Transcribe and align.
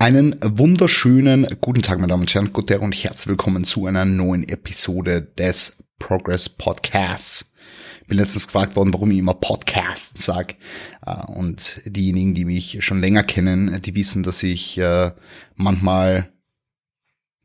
Einen 0.00 0.36
wunderschönen 0.40 1.56
guten 1.60 1.82
Tag, 1.82 1.98
meine 1.98 2.06
Damen 2.06 2.22
und 2.22 2.32
Herren, 2.32 2.52
guten 2.52 2.68
Tag 2.68 2.82
und 2.82 2.92
herzlich 2.94 3.26
willkommen 3.26 3.64
zu 3.64 3.84
einer 3.86 4.04
neuen 4.04 4.48
Episode 4.48 5.22
des 5.22 5.82
Progress 5.98 6.48
Podcasts. 6.48 7.50
Bin 8.06 8.18
letztens 8.18 8.46
gefragt 8.46 8.76
worden, 8.76 8.94
warum 8.94 9.10
ich 9.10 9.18
immer 9.18 9.34
Podcast 9.34 10.16
sag. 10.22 10.54
Äh, 11.04 11.26
und 11.32 11.82
diejenigen, 11.84 12.32
die 12.32 12.44
mich 12.44 12.78
schon 12.84 13.00
länger 13.00 13.24
kennen, 13.24 13.82
die 13.82 13.96
wissen, 13.96 14.22
dass 14.22 14.44
ich 14.44 14.78
äh, 14.78 15.10
manchmal 15.56 16.32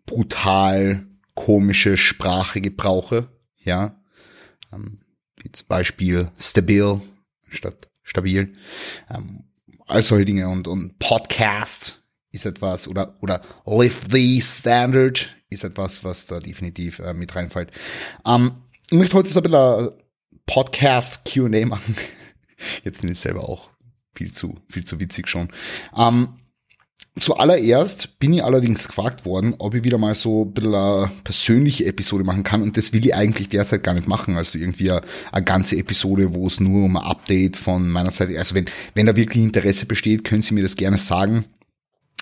brutal 0.06 1.08
komische 1.34 1.98
Sprache 1.98 2.62
gebrauche. 2.62 3.30
Ja, 3.64 4.00
ähm, 4.72 5.00
wie 5.42 5.52
zum 5.52 5.68
Beispiel 5.68 6.30
stabil 6.38 7.02
statt 7.50 7.90
stabil. 8.04 8.54
Ähm, 9.10 9.46
all 9.88 10.04
solche 10.04 10.26
Dinge 10.26 10.50
und, 10.50 10.68
und 10.68 11.00
Podcast 11.00 12.03
ist 12.34 12.46
etwas 12.46 12.88
oder 12.88 13.16
oder 13.22 13.42
Live 13.66 14.02
the 14.12 14.42
Standard 14.42 15.30
ist 15.50 15.64
etwas, 15.64 16.04
was 16.04 16.28
da 16.28 16.40
definitiv 16.40 17.00
äh, 17.00 17.14
mit 17.14 17.34
reinfällt. 17.34 17.72
Ähm, 18.26 18.56
ich 18.90 18.98
möchte 18.98 19.16
heute 19.16 19.30
so 19.30 19.40
ein 19.40 19.44
bisschen 19.44 19.92
Podcast 20.46 21.22
Q&A 21.32 21.66
machen. 21.66 21.96
Jetzt 22.84 23.02
bin 23.02 23.12
ich 23.12 23.20
selber 23.20 23.48
auch 23.48 23.70
viel 24.14 24.32
zu 24.32 24.56
viel 24.68 24.84
zu 24.84 25.00
witzig 25.00 25.28
schon. 25.28 25.50
Ähm, 25.96 26.40
Zuallererst 27.20 28.18
bin 28.18 28.34
ich 28.34 28.44
allerdings 28.44 28.88
gefragt 28.88 29.24
worden, 29.24 29.54
ob 29.60 29.76
ich 29.76 29.84
wieder 29.84 30.00
mal 30.00 30.16
so 30.16 30.46
ein 30.46 30.54
bisschen 30.54 30.74
eine 30.74 31.12
persönliche 31.24 31.86
Episode 31.86 32.24
machen 32.24 32.42
kann 32.42 32.64
und 32.64 32.76
das 32.76 32.92
will 32.92 33.06
ich 33.06 33.14
eigentlich 33.14 33.50
derzeit 33.50 33.84
gar 33.84 33.94
nicht 33.94 34.08
machen. 34.08 34.36
Also 34.36 34.58
irgendwie 34.58 34.90
eine, 34.90 35.02
eine 35.32 35.46
ganze 35.46 35.78
Episode, 35.78 36.34
wo 36.34 36.48
es 36.48 36.60
nur 36.60 36.86
um 36.86 36.98
ein 36.98 37.04
Update 37.04 37.56
von 37.56 37.88
meiner 37.88 38.10
Seite, 38.10 38.40
also 38.40 38.56
wenn, 38.56 38.66
wenn 38.96 39.06
da 39.06 39.16
wirklich 39.16 39.44
Interesse 39.44 39.86
besteht, 39.86 40.24
können 40.24 40.42
Sie 40.42 40.56
mir 40.56 40.64
das 40.64 40.76
gerne 40.76 40.98
sagen. 40.98 41.46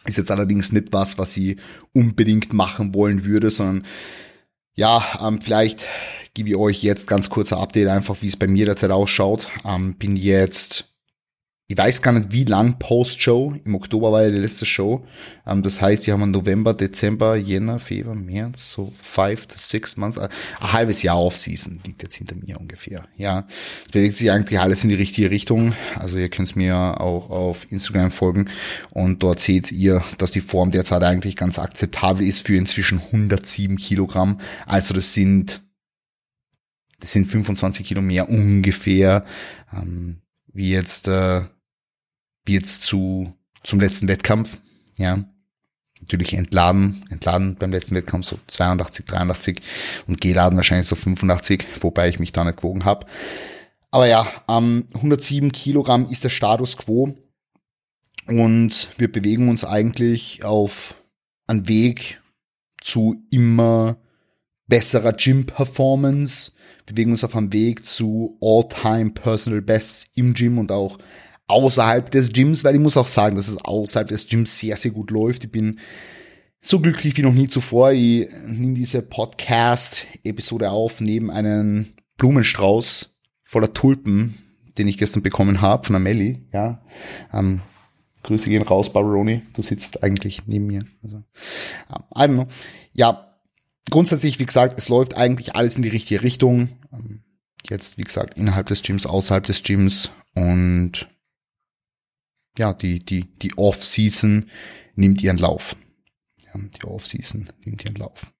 Ist 0.05 0.17
jetzt 0.17 0.31
allerdings 0.31 0.71
nicht 0.71 0.91
was, 0.91 1.17
was 1.17 1.37
ich 1.37 1.57
unbedingt 1.93 2.53
machen 2.53 2.95
wollen 2.95 3.23
würde, 3.23 3.51
sondern 3.51 3.85
ja, 4.73 5.03
ähm, 5.21 5.41
vielleicht 5.41 5.85
gebe 6.33 6.49
ich 6.49 6.55
euch 6.55 6.81
jetzt 6.81 7.07
ganz 7.07 7.29
kurzer 7.29 7.59
Update 7.59 7.87
einfach, 7.87 8.17
wie 8.21 8.27
es 8.27 8.37
bei 8.37 8.47
mir 8.47 8.65
derzeit 8.65 8.91
ausschaut. 8.91 9.49
Ähm, 9.65 9.95
bin 9.97 10.15
jetzt 10.15 10.90
ich 11.71 11.77
weiß 11.77 12.01
gar 12.01 12.11
nicht, 12.11 12.33
wie 12.33 12.43
lang 12.43 12.79
Post-Show. 12.79 13.55
Im 13.63 13.75
Oktober 13.75 14.11
war 14.11 14.23
ja 14.23 14.29
die 14.29 14.39
letzte 14.39 14.65
Show. 14.65 15.05
Ähm, 15.47 15.63
das 15.63 15.81
heißt, 15.81 16.05
die 16.05 16.11
haben 16.11 16.29
November, 16.29 16.73
Dezember, 16.73 17.37
Jänner, 17.37 17.79
Februar, 17.79 18.13
März, 18.13 18.71
so 18.71 18.91
five 18.93 19.47
to 19.47 19.55
six 19.57 19.95
months, 19.95 20.17
äh, 20.17 20.27
ein 20.59 20.73
halbes 20.73 21.01
Jahr 21.01 21.17
Off-Season 21.17 21.79
liegt 21.85 22.03
jetzt 22.03 22.15
hinter 22.15 22.35
mir 22.35 22.59
ungefähr. 22.59 23.05
Ja, 23.15 23.47
bewegt 23.93 24.17
sich 24.17 24.29
eigentlich 24.31 24.59
alles 24.59 24.83
in 24.83 24.89
die 24.89 24.95
richtige 24.95 25.31
Richtung. 25.31 25.73
Also 25.95 26.17
ihr 26.17 26.27
könnt 26.27 26.57
mir 26.57 26.99
auch 26.99 27.29
auf 27.29 27.71
Instagram 27.71 28.11
folgen 28.11 28.49
und 28.89 29.23
dort 29.23 29.39
seht 29.39 29.71
ihr, 29.71 30.03
dass 30.17 30.31
die 30.31 30.41
Form 30.41 30.71
derzeit 30.71 31.03
eigentlich 31.03 31.37
ganz 31.37 31.57
akzeptabel 31.57 32.27
ist 32.27 32.45
für 32.45 32.57
inzwischen 32.57 32.99
107 32.99 33.77
Kilogramm. 33.77 34.41
Also 34.65 34.93
das 34.93 35.13
sind 35.13 35.61
das 36.99 37.13
sind 37.13 37.25
25 37.25 37.87
Kilo 37.87 38.01
mehr 38.01 38.29
ungefähr, 38.29 39.25
ähm, 39.73 40.21
wie 40.53 40.71
jetzt 40.71 41.07
äh, 41.07 41.41
wie 42.45 42.53
jetzt 42.53 42.83
zu, 42.83 43.33
zum 43.63 43.79
letzten 43.79 44.07
Wettkampf, 44.07 44.57
ja. 44.97 45.23
Natürlich 45.99 46.33
entladen, 46.33 47.05
entladen 47.11 47.55
beim 47.55 47.71
letzten 47.71 47.93
Wettkampf 47.93 48.25
so 48.25 48.39
82, 48.47 49.05
83 49.05 49.59
und 50.07 50.19
geladen 50.19 50.57
wahrscheinlich 50.57 50.87
so 50.87 50.95
85, 50.95 51.67
wobei 51.81 52.09
ich 52.09 52.17
mich 52.17 52.31
da 52.31 52.43
nicht 52.43 52.57
gewogen 52.57 52.85
habe. 52.85 53.05
Aber 53.91 54.07
ja, 54.07 54.25
ähm, 54.47 54.87
107 54.95 55.51
Kilogramm 55.51 56.09
ist 56.09 56.23
der 56.23 56.29
Status 56.29 56.75
quo 56.75 57.15
und 58.25 58.87
wir 58.97 59.11
bewegen 59.11 59.49
uns 59.49 59.63
eigentlich 59.63 60.43
auf 60.43 60.95
einen 61.45 61.67
Weg 61.67 62.21
zu 62.81 63.23
immer 63.29 63.97
besserer 64.67 65.11
Gym-Performance, 65.11 66.53
wir 66.85 66.95
bewegen 66.95 67.11
uns 67.11 67.23
auf 67.23 67.35
einem 67.35 67.51
Weg 67.53 67.85
zu 67.85 68.37
All-Time 68.41 69.11
Personal 69.11 69.61
Bests 69.61 70.05
im 70.15 70.33
Gym 70.33 70.57
und 70.57 70.71
auch 70.71 70.97
außerhalb 71.51 72.09
des 72.09 72.31
Gyms, 72.31 72.63
weil 72.63 72.75
ich 72.75 72.81
muss 72.81 72.97
auch 72.97 73.07
sagen, 73.07 73.35
dass 73.35 73.47
es 73.47 73.57
außerhalb 73.57 74.07
des 74.07 74.27
Gyms 74.27 74.57
sehr, 74.57 74.77
sehr 74.77 74.91
gut 74.91 75.11
läuft. 75.11 75.43
Ich 75.43 75.51
bin 75.51 75.79
so 76.61 76.79
glücklich 76.79 77.17
wie 77.17 77.23
noch 77.23 77.33
nie 77.33 77.47
zuvor. 77.47 77.91
Ich 77.91 78.27
nehme 78.45 78.75
diese 78.75 79.01
Podcast-Episode 79.01 80.71
auf 80.71 81.01
neben 81.01 81.31
einem 81.31 81.87
Blumenstrauß 82.17 83.09
voller 83.43 83.73
Tulpen, 83.73 84.37
den 84.77 84.87
ich 84.87 84.97
gestern 84.97 85.23
bekommen 85.23 85.61
habe 85.61 85.85
von 85.85 85.95
Amelie. 85.95 86.39
Ja, 86.53 86.83
ähm, 87.33 87.61
Grüße 88.23 88.49
gehen 88.49 88.61
raus, 88.61 88.93
Barbaroni. 88.93 89.41
Du 89.53 89.61
sitzt 89.61 90.03
eigentlich 90.03 90.47
neben 90.47 90.67
mir. 90.67 90.85
Also, 91.03 91.17
um, 91.89 92.03
I 92.15 92.19
don't 92.19 92.33
know. 92.33 92.47
Ja, 92.93 93.35
grundsätzlich, 93.89 94.39
wie 94.39 94.45
gesagt, 94.45 94.77
es 94.77 94.89
läuft 94.89 95.15
eigentlich 95.15 95.55
alles 95.55 95.75
in 95.75 95.83
die 95.83 95.89
richtige 95.89 96.21
Richtung. 96.21 96.69
Ähm, 96.93 97.23
jetzt, 97.69 97.97
wie 97.97 98.03
gesagt, 98.03 98.37
innerhalb 98.37 98.67
des 98.67 98.83
Gyms, 98.83 99.05
außerhalb 99.05 99.45
des 99.45 99.63
Gyms 99.63 100.11
und 100.35 101.07
ja, 102.57 102.73
die, 102.73 102.99
die, 102.99 103.25
die 103.37 103.57
Off-Season 103.57 104.49
nimmt 104.95 105.21
ihren 105.21 105.37
Lauf. 105.37 105.75
Ja, 106.45 106.59
die 106.59 106.83
Off-Season 106.85 107.49
nimmt 107.63 107.85
ihren 107.85 107.95
Lauf. 107.95 108.31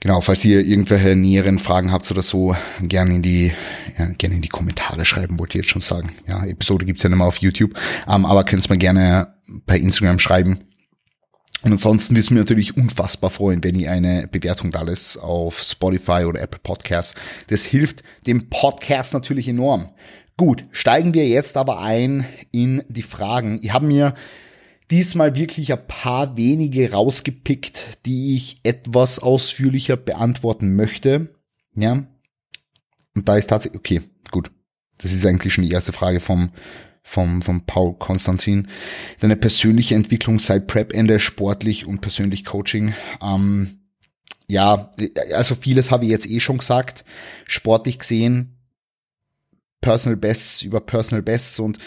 Genau, 0.00 0.20
falls 0.20 0.44
ihr 0.44 0.60
irgendwelche 0.60 1.16
näheren 1.16 1.58
Fragen 1.58 1.90
habt 1.90 2.10
oder 2.10 2.20
so, 2.20 2.54
gerne 2.82 3.14
in 3.14 3.22
die, 3.22 3.52
ja, 3.98 4.06
gerne 4.18 4.36
in 4.36 4.42
die 4.42 4.48
Kommentare 4.48 5.06
schreiben, 5.06 5.38
wollte 5.38 5.56
ich 5.56 5.64
jetzt 5.64 5.70
schon 5.70 5.80
sagen. 5.80 6.10
Ja, 6.28 6.44
Episode 6.44 6.84
gibt's 6.84 7.02
ja 7.02 7.08
nicht 7.08 7.16
mehr 7.16 7.26
auf 7.26 7.38
YouTube, 7.38 7.72
ähm, 8.06 8.26
aber 8.26 8.44
könnt 8.44 8.62
es 8.62 8.68
mir 8.68 8.76
gerne 8.76 9.34
bei 9.64 9.78
Instagram 9.78 10.18
schreiben. 10.18 10.60
Und 11.62 11.72
ansonsten 11.72 12.14
wissen 12.14 12.34
wir 12.34 12.42
natürlich 12.42 12.76
unfassbar 12.76 13.30
freuen, 13.30 13.64
wenn 13.64 13.78
ihr 13.78 13.90
eine 13.90 14.28
Bewertung 14.30 14.70
da 14.70 14.82
lässt 14.82 15.18
auf 15.18 15.62
Spotify 15.62 16.26
oder 16.26 16.42
Apple 16.42 16.60
Podcasts. 16.62 17.14
Das 17.46 17.64
hilft 17.64 18.02
dem 18.26 18.50
Podcast 18.50 19.14
natürlich 19.14 19.48
enorm. 19.48 19.88
Gut, 20.36 20.64
steigen 20.72 21.14
wir 21.14 21.28
jetzt 21.28 21.56
aber 21.56 21.80
ein 21.80 22.26
in 22.50 22.82
die 22.88 23.02
Fragen. 23.02 23.60
Ich 23.62 23.72
habe 23.72 23.86
mir 23.86 24.14
diesmal 24.90 25.36
wirklich 25.36 25.72
ein 25.72 25.86
paar 25.86 26.36
wenige 26.36 26.90
rausgepickt, 26.90 28.04
die 28.04 28.34
ich 28.34 28.56
etwas 28.64 29.20
ausführlicher 29.20 29.96
beantworten 29.96 30.74
möchte. 30.74 31.34
Ja. 31.76 32.04
Und 33.14 33.28
da 33.28 33.36
ist 33.36 33.48
tatsächlich, 33.48 33.78
okay, 33.78 34.02
gut. 34.32 34.50
Das 34.98 35.12
ist 35.12 35.24
eigentlich 35.24 35.54
schon 35.54 35.64
die 35.64 35.72
erste 35.72 35.92
Frage 35.92 36.18
vom, 36.18 36.50
vom, 37.02 37.40
vom 37.42 37.64
Paul 37.66 37.94
Konstantin. 37.94 38.68
Deine 39.20 39.36
persönliche 39.36 39.94
Entwicklung 39.94 40.40
seit 40.40 40.66
Prep-Ende, 40.66 41.20
sportlich 41.20 41.86
und 41.86 42.00
persönlich 42.00 42.44
Coaching. 42.44 42.94
Ähm, 43.22 43.78
ja, 44.48 44.92
also 45.32 45.54
vieles 45.54 45.90
habe 45.90 46.04
ich 46.04 46.10
jetzt 46.10 46.28
eh 46.28 46.40
schon 46.40 46.58
gesagt. 46.58 47.04
Sportlich 47.46 47.98
gesehen 48.00 48.53
Personal 49.84 50.16
Bests 50.16 50.62
über 50.62 50.80
Personal 50.80 51.22
Bests 51.22 51.58
und 51.58 51.78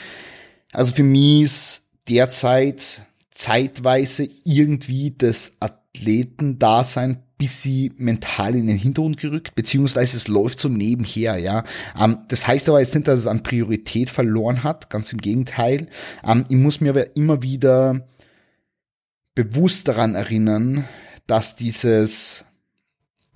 also 0.72 0.94
für 0.94 1.04
mich 1.04 1.44
ist 1.44 1.82
derzeit 2.08 3.02
zeitweise 3.32 4.30
irgendwie 4.44 5.16
das 5.18 5.58
Athletendasein 5.60 7.24
bis 7.38 7.62
sie 7.62 7.92
mental 7.98 8.56
in 8.56 8.68
den 8.68 8.78
Hintergrund 8.78 9.18
gerückt, 9.18 9.54
beziehungsweise 9.54 10.18
es 10.18 10.28
läuft 10.28 10.60
so 10.60 10.70
nebenher, 10.70 11.38
ja. 11.38 11.64
Ähm, 12.00 12.20
das 12.30 12.48
heißt 12.48 12.68
aber 12.68 12.80
jetzt 12.80 12.96
nicht, 12.96 13.08
dass 13.08 13.20
es 13.20 13.28
an 13.28 13.44
Priorität 13.44 14.10
verloren 14.10 14.64
hat, 14.64 14.90
ganz 14.90 15.14
im 15.14 15.20
Gegenteil. 15.20 15.88
Ähm, 16.24 16.46
ich 16.50 16.58
muss 16.58 16.82
mir 16.82 16.90
aber 16.90 17.16
immer 17.16 17.44
wieder 17.44 18.08
bewusst 19.36 19.88
daran 19.88 20.16
erinnern, 20.16 20.86
dass 21.28 21.56
dieses 21.56 22.44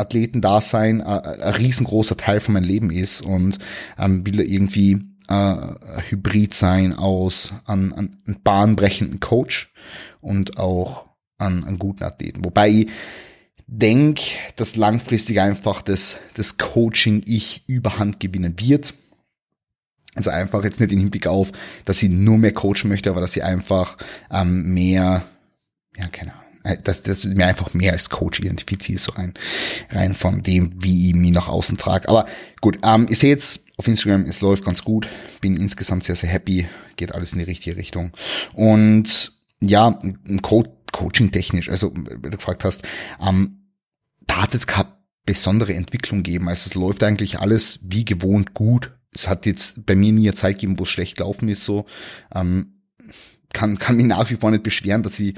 Athletendasein 0.02 1.00
äh, 1.00 1.04
ein 1.04 1.54
riesengroßer 1.56 2.18
Teil 2.18 2.40
von 2.40 2.54
meinem 2.54 2.66
Leben 2.66 2.92
ist 2.92 3.22
und 3.22 3.58
ähm, 3.98 4.26
will 4.26 4.40
irgendwie 4.42 5.02
äh, 5.28 5.56
Hybrid 6.10 6.54
sein 6.54 6.94
aus 6.94 7.54
an, 7.66 7.94
an, 7.94 8.18
an 8.28 8.38
bahnbrechenden 8.44 9.20
Coach 9.20 9.72
und 10.20 10.58
auch 10.58 11.06
an, 11.38 11.64
an 11.64 11.80
guten 11.80 12.04
Athleten. 12.04 12.44
Wobei 12.44 12.70
ich 12.70 12.90
denke, 13.68 14.24
dass 14.58 14.76
langfristig 14.76 15.40
einfach 15.40 15.82
das, 15.82 16.18
das 16.34 16.58
Coaching 16.58 17.24
ich 17.26 17.64
überhand 17.68 18.20
gewinnen 18.20 18.56
wird. 18.60 18.94
Also 20.14 20.30
einfach 20.30 20.66
jetzt 20.66 20.82
nicht 20.82 20.92
im 20.92 21.00
Hinblick 21.00 21.28
auf, 21.28 21.54
dass 21.86 22.00
sie 22.00 22.10
nur 22.10 22.38
mehr 22.38 22.52
coachen 22.52 22.90
möchte, 22.90 23.10
aber 23.10 23.22
dass 23.22 23.32
sie 23.32 23.44
einfach 23.44 23.96
ähm, 24.30 24.74
mehr, 24.74 25.24
ja, 25.98 26.08
keine 26.08 26.34
Ahnung 26.34 26.41
äh, 26.64 26.78
dass 26.84 27.04
das 27.04 27.26
mir 27.26 27.48
einfach 27.48 27.74
mehr 27.74 27.94
als 27.94 28.10
Coach 28.10 28.40
identifiziert, 28.40 29.00
so 29.00 29.14
rein, 29.14 29.34
rein 29.90 30.14
von 30.14 30.42
dem, 30.44 30.74
wie 30.78 31.10
ich 31.10 31.16
mich 31.16 31.32
nach 31.32 31.48
außen 31.48 31.78
trage. 31.78 32.10
Aber 32.10 32.28
gut, 32.62 32.80
ähm, 32.84 33.08
ich 33.10 33.20
sehe 33.20 33.30
jetzt 33.30 33.66
auf 33.78 33.88
Instagram, 33.88 34.26
es 34.26 34.42
läuft 34.42 34.66
ganz 34.66 34.84
gut, 34.84 35.08
bin 35.42 35.58
insgesamt 35.58 36.04
sehr, 36.04 36.16
sehr 36.16 36.30
happy, 36.30 36.68
geht 36.98 37.16
alles 37.16 37.34
in 37.34 37.40
die 37.40 37.46
richtige 37.46 37.78
Richtung. 37.78 38.12
Und 38.54 39.34
ja, 39.60 40.00
Co 40.42 40.64
Coaching 40.92 41.32
technisch, 41.32 41.70
also 41.70 41.94
wenn 41.96 42.22
du 42.22 42.38
gefragt 42.38 42.66
hast, 42.66 42.84
ähm, 43.26 43.70
da 44.28 44.44
hat 44.44 44.54
jetzt 44.54 44.68
keine 44.68 44.90
besondere 45.26 45.74
Entwicklung 45.74 46.24
gegeben. 46.24 46.50
Also 46.50 46.68
es 46.70 46.76
läuft 46.76 47.04
eigentlich 47.04 47.40
alles 47.40 47.80
wie 47.84 48.06
gewohnt 48.06 48.54
gut. 48.54 48.92
Es 49.14 49.28
hat 49.28 49.46
jetzt 49.46 49.86
bei 49.86 49.96
mir 49.96 50.12
nie 50.12 50.28
eine 50.28 50.36
Zeit 50.36 50.56
gegeben, 50.56 50.78
wo 50.78 50.84
es 50.84 50.90
schlecht 50.90 51.18
gelaufen 51.18 51.48
ist, 51.50 51.64
so. 51.64 51.86
Ähm, 52.34 52.82
kann, 53.54 53.78
kann 53.80 53.98
mich 53.98 54.06
nach 54.06 54.30
wie 54.30 54.36
vor 54.36 54.52
nicht 54.52 54.64
beschweren, 54.64 55.04
dass 55.04 55.20
ich 55.20 55.36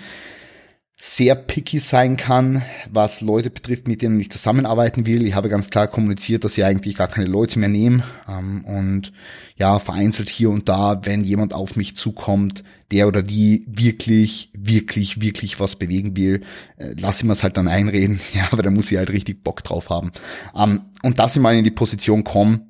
sehr 1.06 1.36
picky 1.36 1.80
sein 1.80 2.16
kann, 2.16 2.62
was 2.90 3.20
Leute 3.20 3.50
betrifft, 3.50 3.90
mit 3.90 4.02
denen 4.02 4.22
ich 4.22 4.32
zusammenarbeiten 4.32 5.06
will. 5.06 5.28
Ich 5.28 5.36
habe 5.36 5.50
ganz 5.50 5.70
klar 5.70 5.88
kommuniziert, 5.88 6.46
dass 6.46 6.58
ich 6.58 6.64
eigentlich 6.64 6.96
gar 6.96 7.10
keine 7.10 7.26
Leute 7.26 7.60
mehr 7.60 7.68
nehme. 7.68 8.06
Ähm, 8.26 8.64
und 8.64 9.12
ja, 9.58 9.80
vereinzelt 9.80 10.30
hier 10.30 10.50
und 10.50 10.70
da, 10.70 11.02
wenn 11.04 11.26
jemand 11.26 11.54
auf 11.54 11.76
mich 11.76 11.98
zukommt, 11.98 12.64
der 12.90 13.10
oder 13.10 13.22
die 13.22 13.66
wirklich, 13.68 14.50
wirklich, 14.54 15.20
wirklich 15.20 15.60
was 15.60 15.76
bewegen 15.76 16.16
will, 16.16 16.44
äh, 16.78 16.96
lass 16.98 17.18
ich 17.18 17.26
mir 17.26 17.34
es 17.34 17.44
halt 17.44 17.58
dann 17.58 17.68
einreden. 17.68 18.22
Ja, 18.34 18.48
aber 18.52 18.64
da 18.64 18.72
muss 18.72 18.90
ich 18.90 18.98
halt 18.98 19.10
richtig 19.10 19.44
Bock 19.44 19.62
drauf 19.62 19.90
haben. 19.90 20.14
Ähm, 20.56 20.84
und 21.02 21.20
dass 21.20 21.36
ich 21.36 21.42
mal 21.42 21.54
in 21.54 21.66
die 21.66 21.72
Position 21.72 22.24
komme, 22.24 22.62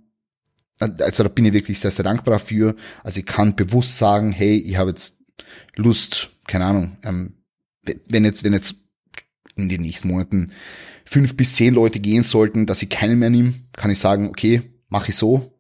also 0.79 1.21
da 1.21 1.29
bin 1.29 1.45
ich 1.45 1.53
wirklich 1.53 1.79
sehr, 1.79 1.91
sehr 1.91 2.03
dankbar 2.03 2.31
dafür. 2.39 2.75
Also 3.03 3.19
ich 3.19 3.27
kann 3.27 3.55
bewusst 3.55 3.99
sagen, 3.99 4.31
hey, 4.31 4.57
ich 4.57 4.77
habe 4.77 4.89
jetzt 4.89 5.17
Lust, 5.75 6.31
keine 6.47 6.65
Ahnung, 6.65 6.97
ähm, 7.03 7.35
wenn 8.07 8.25
jetzt, 8.25 8.43
wenn 8.43 8.53
jetzt 8.53 8.75
in 9.55 9.69
den 9.69 9.81
nächsten 9.81 10.07
Monaten 10.07 10.51
fünf 11.05 11.35
bis 11.35 11.53
zehn 11.53 11.73
Leute 11.73 11.99
gehen 11.99 12.23
sollten, 12.23 12.65
dass 12.65 12.81
ich 12.81 12.89
keinen 12.89 13.19
mehr 13.19 13.29
nehme, 13.29 13.53
kann 13.73 13.91
ich 13.91 13.99
sagen, 13.99 14.29
okay, 14.29 14.61
mache 14.89 15.09
ich 15.09 15.15
so, 15.15 15.59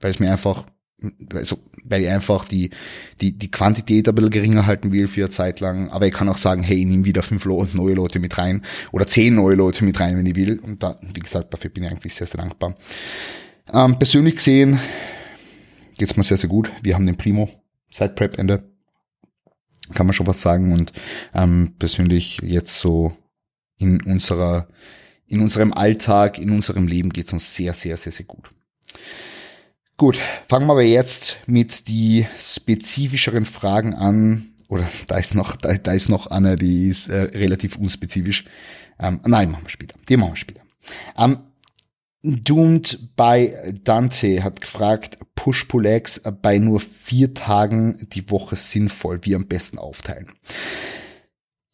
weil 0.00 0.10
es 0.10 0.20
mir 0.20 0.30
einfach, 0.30 0.66
also, 1.32 1.58
weil 1.84 2.02
ich 2.02 2.08
einfach 2.08 2.44
die, 2.44 2.70
die, 3.20 3.38
die 3.38 3.50
Quantität 3.50 4.08
ein 4.08 4.14
bisschen 4.14 4.30
geringer 4.30 4.66
halten 4.66 4.92
will 4.92 5.08
für 5.08 5.22
eine 5.22 5.30
Zeit 5.30 5.60
lang. 5.60 5.90
Aber 5.90 6.06
ich 6.06 6.14
kann 6.14 6.28
auch 6.28 6.36
sagen, 6.36 6.62
hey, 6.62 6.78
ich 6.78 6.86
nehme 6.86 7.04
wieder 7.04 7.22
fünf 7.22 7.44
neue 7.44 7.94
Leute 7.94 8.18
mit 8.18 8.36
rein 8.38 8.62
oder 8.92 9.06
zehn 9.06 9.34
neue 9.34 9.54
Leute 9.54 9.84
mit 9.84 9.98
rein, 10.00 10.16
wenn 10.16 10.26
ich 10.26 10.36
will. 10.36 10.58
Und 10.60 10.82
da, 10.82 10.98
wie 11.14 11.20
gesagt, 11.20 11.52
dafür 11.52 11.70
bin 11.70 11.84
ich 11.84 11.90
eigentlich 11.90 12.14
sehr, 12.14 12.26
sehr 12.26 12.40
dankbar. 12.40 12.74
Ähm, 13.72 13.98
persönlich 13.98 14.36
gesehen 14.36 14.78
geht's 15.98 16.16
mir 16.16 16.24
sehr, 16.24 16.38
sehr 16.38 16.48
gut. 16.48 16.70
Wir 16.82 16.94
haben 16.94 17.06
den 17.06 17.16
Primo 17.16 17.48
seit 17.90 18.14
Prep-Ende 18.16 18.64
kann 19.94 20.06
man 20.06 20.14
schon 20.14 20.26
was 20.26 20.42
sagen 20.42 20.72
und 20.72 20.92
ähm, 21.34 21.74
persönlich 21.78 22.38
jetzt 22.42 22.78
so 22.78 23.12
in 23.76 24.02
unserer 24.02 24.68
in 25.28 25.42
unserem 25.42 25.72
Alltag, 25.72 26.38
in 26.38 26.50
unserem 26.50 26.86
Leben 26.86 27.10
geht 27.10 27.26
es 27.26 27.32
uns 27.32 27.54
sehr, 27.54 27.74
sehr, 27.74 27.96
sehr, 27.96 28.12
sehr 28.12 28.24
gut. 28.24 28.50
Gut, 29.96 30.18
fangen 30.48 30.66
wir 30.66 30.72
aber 30.72 30.82
jetzt 30.82 31.38
mit 31.46 31.88
die 31.88 32.26
spezifischeren 32.38 33.44
Fragen 33.44 33.94
an. 33.94 34.52
Oder 34.68 34.88
da 35.06 35.18
ist 35.18 35.34
noch, 35.34 35.56
da, 35.56 35.74
da 35.74 35.92
ist 35.92 36.08
noch 36.08 36.28
eine, 36.28 36.56
die 36.56 36.88
ist 36.88 37.08
äh, 37.08 37.22
relativ 37.36 37.76
unspezifisch. 37.76 38.44
Ähm, 38.98 39.20
nein, 39.26 39.50
machen 39.50 39.64
wir 39.64 39.70
später. 39.70 39.96
Die 40.08 40.16
machen 40.16 40.32
wir 40.32 40.36
später. 40.36 40.62
Ähm, 41.16 41.38
Doomed 42.22 43.14
bei 43.14 43.74
Dante 43.84 44.42
hat 44.42 44.60
gefragt, 44.60 45.18
Push-Pull-Legs 45.36 46.22
bei 46.42 46.58
nur 46.58 46.80
vier 46.80 47.32
Tagen 47.32 48.08
die 48.12 48.28
Woche 48.30 48.56
sinnvoll, 48.56 49.20
wie 49.22 49.36
am 49.36 49.46
besten 49.46 49.78
aufteilen. 49.78 50.32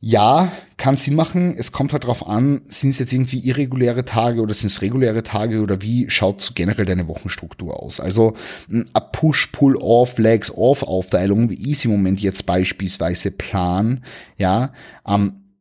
Ja, 0.06 0.52
kann 0.76 0.96
Sinn 0.96 1.14
machen. 1.14 1.54
Es 1.56 1.72
kommt 1.72 1.94
halt 1.94 2.04
drauf 2.04 2.26
an, 2.26 2.60
sind 2.66 2.90
es 2.90 2.98
jetzt 2.98 3.14
irgendwie 3.14 3.38
irreguläre 3.38 4.04
Tage 4.04 4.42
oder 4.42 4.52
sind 4.52 4.66
es 4.66 4.82
reguläre 4.82 5.22
Tage 5.22 5.62
oder 5.62 5.80
wie 5.80 6.10
schaut 6.10 6.42
so 6.42 6.52
generell 6.54 6.84
deine 6.84 7.08
Wochenstruktur 7.08 7.82
aus? 7.82 8.00
Also 8.00 8.34
eine 8.68 8.84
Push-Pull-Off, 9.12 10.18
Legs-Off-Aufteilung, 10.18 11.48
wie 11.48 11.70
ich 11.70 11.78
sie 11.78 11.88
im 11.88 11.92
Moment 11.92 12.20
jetzt 12.20 12.44
beispielsweise 12.44 13.30
plan, 13.30 14.04
ja, 14.36 14.74
ähm, 15.08 15.56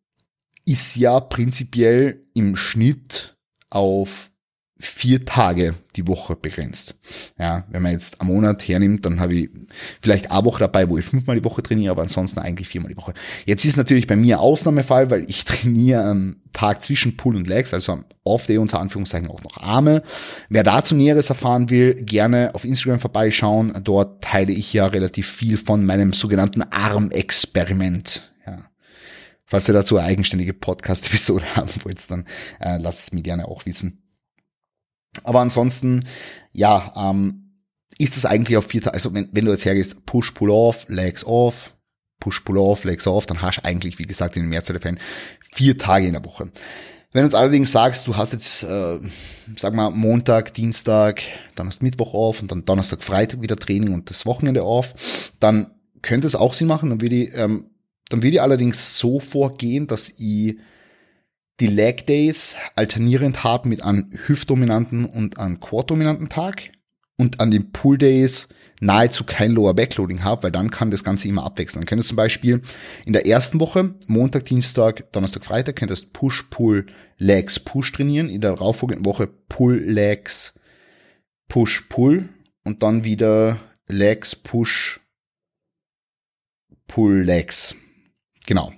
ist 0.66 0.98
ja 0.98 1.22
prinzipiell 1.22 2.26
im 2.34 2.58
Schnitt 2.58 3.38
auf 3.70 4.30
vier 4.86 5.26
Tage 5.26 5.76
die 5.96 6.08
Woche 6.08 6.36
begrenzt. 6.36 6.96
Ja, 7.38 7.66
wenn 7.70 7.82
man 7.82 7.92
jetzt 7.92 8.20
am 8.20 8.28
Monat 8.28 8.68
hernimmt, 8.68 9.06
dann 9.06 9.20
habe 9.20 9.34
ich 9.34 9.50
vielleicht 10.02 10.32
eine 10.32 10.46
Woche 10.46 10.60
dabei, 10.60 10.90
wo 10.90 10.98
ich 10.98 11.06
fünfmal 11.06 11.38
die 11.38 11.44
Woche 11.44 11.64
trainiere, 11.64 11.92
aber 11.92 12.02
ansonsten 12.02 12.40
eigentlich 12.40 12.68
viermal 12.68 12.90
die 12.90 12.98
Woche. 12.98 13.14
Jetzt 13.46 13.66
ist 13.66 13.78
natürlich 13.78 14.08
bei 14.08 14.16
mir 14.16 14.40
Ausnahmefall, 14.40 15.10
weil 15.10 15.30
ich 15.30 15.46
trainiere 15.46 16.04
am 16.04 16.38
Tag 16.54 16.84
zwischen 16.84 17.18
Pull 17.18 17.36
und 17.36 17.48
Legs, 17.48 17.74
also 17.74 17.94
am 17.94 18.06
Off-Day 18.24 18.58
unter 18.58 18.80
Anführungszeichen 18.80 19.30
auch 19.30 19.44
noch 19.44 19.58
Arme. 19.58 20.04
Wer 20.50 20.64
dazu 20.64 20.96
Näheres 20.96 21.30
erfahren 21.30 21.70
will, 21.70 21.96
gerne 21.96 22.54
auf 22.54 22.66
Instagram 22.66 23.00
vorbeischauen. 23.00 23.74
Dort 23.84 24.24
teile 24.24 24.54
ich 24.54 24.72
ja 24.74 24.86
relativ 24.88 25.28
viel 25.28 25.58
von 25.58 25.86
meinem 25.86 26.14
sogenannten 26.14 26.62
Arm-Experiment. 26.62 28.34
Ja. 28.46 28.66
Falls 29.46 29.68
ihr 29.68 29.74
dazu 29.74 29.98
eine 29.98 30.08
eigenständige 30.08 30.54
Podcast-Episode 30.54 31.46
haben 31.56 31.72
wollt, 31.84 32.00
dann 32.12 32.26
äh, 32.60 32.78
lasst 32.78 33.00
es 33.00 33.14
mir 33.14 33.22
gerne 33.22 33.48
auch 33.48 33.66
wissen. 33.66 34.03
Aber 35.24 35.42
ansonsten, 35.42 36.06
ja, 36.52 36.94
ähm, 36.96 37.44
ist 37.98 38.16
das 38.16 38.26
eigentlich 38.26 38.58
auf 38.58 38.66
vier 38.66 38.82
Tage, 38.82 38.96
also 38.96 39.14
wenn, 39.14 39.30
wenn 39.32 39.46
du 39.46 39.52
jetzt 39.52 39.66
hergehst, 39.66 40.06
Push, 40.06 40.32
Pull 40.32 40.50
off, 40.50 40.86
Legs 40.90 41.24
off, 41.24 41.76
Push, 42.20 42.42
Pull 42.42 42.58
off, 42.58 42.84
Legs 42.84 43.06
off, 43.06 43.26
dann 43.26 43.42
hast 43.42 43.58
du 43.58 43.66
eigentlich, 43.66 44.00
wie 44.00 44.06
gesagt, 44.06 44.36
in 44.36 44.44
den 44.44 44.50
Mehrzahl 44.50 44.74
der 44.74 44.82
Fällen 44.82 45.00
vier 45.54 45.78
Tage 45.78 46.08
in 46.08 46.14
der 46.14 46.26
Woche. 46.26 46.52
Wenn 47.12 47.22
du 47.22 47.28
jetzt 47.28 47.36
allerdings 47.36 47.72
sagst, 47.72 48.08
du 48.08 48.18
hast 48.18 48.34
jetzt, 48.34 48.64
äh, 48.64 49.00
sag 49.56 49.76
mal, 49.76 49.92
Montag, 49.92 50.54
Dienstag, 50.56 51.22
dann 51.56 51.68
hast 51.68 51.82
du 51.82 51.86
Mittwoch 51.86 52.14
off 52.16 52.42
und 52.42 52.52
dann 52.52 52.66
Donnerstag, 52.66 53.04
Freitag 53.04 53.42
wieder 53.42 53.56
Training 53.56 53.94
und 53.94 54.10
das 54.10 54.26
Wochenende 54.26 54.66
off, 54.66 54.96
dann 55.40 55.70
könnte 56.02 56.26
es 56.26 56.36
auch 56.36 56.56
Sinn 56.56 56.68
machen. 56.68 56.90
Dann 56.90 57.02
würde 57.02 57.16
ich, 57.16 57.34
ähm, 57.36 57.70
dann 58.10 58.24
würde 58.24 58.36
ich 58.36 58.42
allerdings 58.42 58.98
so 58.98 59.20
vorgehen, 59.20 59.86
dass 59.86 60.10
ich 60.18 60.58
die 61.64 61.68
Leg 61.68 62.06
Days 62.08 62.58
alternierend 62.76 63.46
haben 63.46 63.70
mit 63.70 63.84
einem 63.84 64.12
hüftdominanten 64.28 65.06
und 65.06 65.40
einem 65.40 65.62
quad-dominanten 65.62 66.28
Tag 66.28 66.74
und 67.16 67.40
an 67.40 67.52
den 67.52 67.72
Pull 67.72 67.98
Days 67.98 68.50
nahezu 68.82 69.24
kein 69.24 69.52
Lower 69.52 69.74
Backloading 69.74 70.26
habe, 70.26 70.44
weil 70.44 70.52
dann 70.52 70.72
kann 70.72 70.92
das 70.92 71.06
Ganze 71.06 71.30
immer 71.30 71.46
abwechseln. 71.46 71.80
Dann 71.80 71.88
könntest 71.88 72.10
zum 72.10 72.18
Beispiel 72.18 72.62
in 73.06 73.14
der 73.14 73.26
ersten 73.28 73.62
Woche, 73.62 73.96
Montag, 74.08 74.44
Dienstag, 74.44 75.10
Donnerstag, 75.14 75.46
Freitag, 75.46 75.78
könntest 75.78 76.12
Push, 76.12 76.48
Pull, 76.50 76.86
Legs, 77.18 77.62
Push 77.62 77.94
trainieren. 77.94 78.28
In 78.28 78.42
der 78.42 78.56
darauffolgenden 78.56 79.06
Woche 79.06 79.28
Pull, 79.28 79.78
Legs, 79.78 80.60
Push, 81.48 81.84
Pull 81.88 82.28
und 82.66 82.84
dann 82.84 83.06
wieder 83.06 83.58
Legs, 83.88 84.36
Push, 84.36 85.00
Pull, 86.88 87.22
Legs. 87.22 87.74
Genau. 88.48 88.74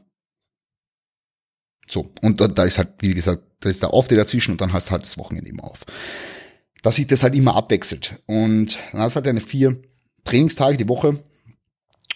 So, 1.89 2.11
und 2.21 2.41
da, 2.41 2.47
da 2.47 2.63
ist 2.63 2.77
halt, 2.77 2.89
wie 2.99 3.13
gesagt, 3.13 3.43
da 3.59 3.69
ist 3.69 3.81
der 3.81 3.93
Off-Day 3.93 4.17
dazwischen 4.17 4.51
und 4.51 4.61
dann 4.61 4.73
hast 4.73 4.87
du 4.87 4.91
halt 4.91 5.03
das 5.03 5.17
Wochenende 5.17 5.49
immer 5.49 5.63
auf. 5.63 5.85
Dass 6.81 6.95
sich 6.95 7.07
das 7.07 7.23
halt 7.23 7.35
immer 7.35 7.55
abwechselt. 7.55 8.21
Und 8.25 8.77
dann 8.91 9.01
hast 9.01 9.13
du 9.13 9.17
halt 9.17 9.27
deine 9.27 9.41
vier 9.41 9.81
Trainingstage 10.23 10.77
die 10.77 10.89
Woche. 10.89 11.23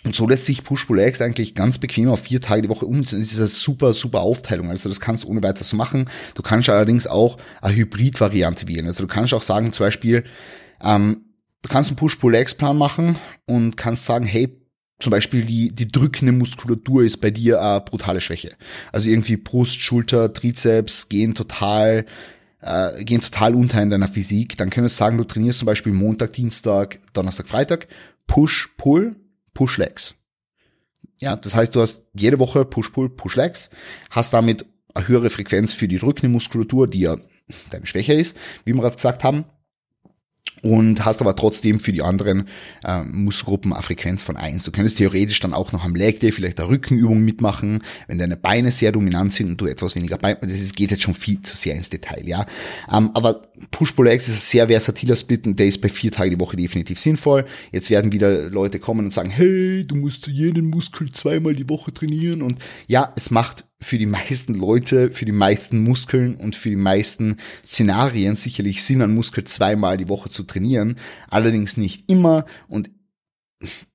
Und 0.06 0.16
so 0.16 0.28
lässt 0.28 0.46
sich 0.46 0.64
Push-Pull-Legs 0.64 1.22
eigentlich 1.22 1.56
ganz 1.56 1.78
bequem 1.78 2.10
auf 2.10 2.22
vier 2.22 2.40
Tage 2.40 2.62
die 2.62 2.70
Woche 2.70 2.86
um. 2.86 3.04
Das 3.04 3.14
ist 3.14 3.38
eine 3.38 3.48
super, 3.48 3.94
super 3.94 4.22
Aufteilung. 4.22 4.70
Also 4.70 4.88
das 4.88 5.02
kannst 5.02 5.24
du 5.24 5.28
ohne 5.28 5.44
weiteres 5.44 5.74
machen. 5.74 6.10
Du 6.36 6.42
kannst 6.42 6.70
allerdings 6.70 7.06
auch 7.06 7.38
eine 7.62 7.76
Hybrid-Variante 7.76 8.68
wählen. 8.68 8.86
Also 8.86 9.04
du 9.04 9.08
kannst 9.08 9.34
auch 9.34 9.42
sagen, 9.42 9.74
zum 9.74 9.86
Beispiel, 9.86 10.24
ähm, 10.82 11.26
du 11.62 11.70
kannst 11.70 11.90
einen 11.90 11.98
Push-Pull-Legs-Plan 11.98 12.78
machen 12.78 13.18
und 13.46 13.76
kannst 13.76 14.06
sagen, 14.06 14.26
hey, 14.26 14.59
zum 15.00 15.12
Beispiel 15.12 15.46
die, 15.46 15.72
die 15.72 15.88
drückende 15.88 16.34
Muskulatur 16.34 17.04
ist 17.04 17.18
bei 17.18 17.32
dir 17.32 17.62
eine 17.62 17.82
brutale 17.82 18.20
Schwäche. 18.20 18.52
Also 18.92 19.10
irgendwie 19.10 19.38
Brust, 19.38 19.80
Schulter, 19.80 20.34
Trizeps 20.34 21.08
gehen 21.08 21.36
total, 21.36 22.06
äh, 22.62 23.04
gehen 23.06 23.22
total 23.22 23.56
unter 23.56 23.82
in 23.82 23.90
deiner 23.90 24.10
Physik. 24.10 24.58
Dann 24.58 24.70
könntest 24.70 24.98
du 24.98 25.00
sagen, 25.00 25.18
du 25.18 25.24
trainierst 25.24 25.60
zum 25.60 25.68
Beispiel 25.68 25.94
Montag, 25.94 26.34
Dienstag, 26.34 27.00
Donnerstag, 27.14 27.48
Freitag, 27.48 27.88
Push, 28.28 28.74
Pull, 28.76 29.16
Push 29.54 29.78
Legs. 29.78 30.16
Ja, 31.18 31.36
das 31.38 31.56
heißt, 31.56 31.76
du 31.76 31.82
hast 31.82 32.02
jede 32.14 32.40
Woche 32.40 32.66
Push, 32.66 32.90
Pull, 32.90 33.10
Push 33.10 33.38
Legs, 33.38 33.70
hast 34.10 34.34
damit 34.34 34.66
eine 34.94 35.08
höhere 35.08 35.30
Frequenz 35.30 35.74
für 35.74 35.88
die 35.88 35.98
drückende 35.98 36.30
Muskulatur, 36.30 36.88
die 36.88 37.02
ja 37.02 37.18
deine 37.70 37.86
Schwäche 37.86 38.14
ist, 38.14 38.36
wie 38.66 38.74
wir 38.74 38.82
gerade 38.82 38.96
gesagt 38.96 39.24
haben 39.24 39.46
und 40.62 41.06
hast 41.06 41.22
aber 41.22 41.36
trotzdem 41.36 41.80
für 41.80 41.92
die 41.92 42.02
anderen 42.02 42.48
äh, 42.84 43.04
Muskelgruppen 43.04 43.74
eine 43.74 43.84
Frequenz 43.84 44.24
von 44.24 44.38
eins. 44.38 44.64
Du 44.64 44.72
könntest 44.72 44.98
theoretisch 44.98 45.40
dann 45.40 45.54
auch 45.54 45.72
noch 45.72 45.84
am 45.84 45.96
Leg 45.96 46.20
Day 46.20 46.32
vielleicht 46.32 46.60
eine 46.60 46.70
Rückenübung 46.70 47.22
mitmachen, 47.22 47.84
wenn 48.08 48.18
deine 48.18 48.38
Beine 48.38 48.72
sehr 48.72 48.92
dominant 48.92 49.34
sind 49.34 49.50
und 49.50 49.62
du 49.62 49.68
etwas 49.68 49.96
weniger 49.96 50.18
Beine, 50.18 50.38
das 50.42 50.54
ist, 50.54 50.76
geht 50.76 50.92
jetzt 50.92 51.04
schon 51.04 51.14
viel 51.14 51.42
zu 51.42 51.56
sehr 51.56 51.76
ins 51.76 51.90
Detail, 51.90 52.28
ja. 52.28 52.46
Ähm, 52.92 53.12
aber 53.14 53.42
Push-Pull-Legs 53.72 54.28
ist 54.28 54.36
ein 54.36 54.40
sehr 54.40 54.68
versatiler 54.68 55.16
Split 55.16 55.48
und 55.48 55.60
der 55.60 55.68
ist 55.68 55.82
bei 55.82 55.90
vier 55.90 56.12
Tagen 56.12 56.32
die 56.32 56.40
Woche 56.40 56.58
definitiv 56.58 57.00
sinnvoll. 57.00 57.46
Jetzt 57.72 57.90
werden 57.90 58.12
wieder 58.12 58.50
Leute 58.50 58.80
kommen 58.80 59.06
und 59.06 59.14
sagen, 59.14 59.30
hey, 59.30 59.86
du 59.86 59.96
musst 59.96 60.28
jeden 60.28 60.70
Muskel 60.70 61.12
zweimal 61.12 61.56
die 61.56 61.70
Woche 61.70 61.94
trainieren 61.94 62.42
und 62.42 62.60
ja, 62.88 63.14
es 63.16 63.32
macht 63.32 63.66
für 63.82 63.98
die 63.98 64.06
meisten 64.06 64.54
Leute, 64.54 65.12
für 65.12 65.26
die 65.26 65.32
meisten 65.32 65.84
Muskeln 65.84 66.36
und 66.36 66.56
für 66.56 66.70
die 66.70 66.76
meisten 66.76 67.38
Szenarien 67.64 68.36
sicherlich 68.36 68.84
Sinn, 68.84 69.02
einen 69.02 69.16
Muskel 69.16 69.46
zweimal 69.46 69.98
die 69.98 70.10
Woche 70.10 70.30
zu 70.30 70.44
trainieren. 70.44 70.98
Allerdings 71.30 71.78
nicht 71.78 72.10
immer 72.10 72.46
und 72.68 72.90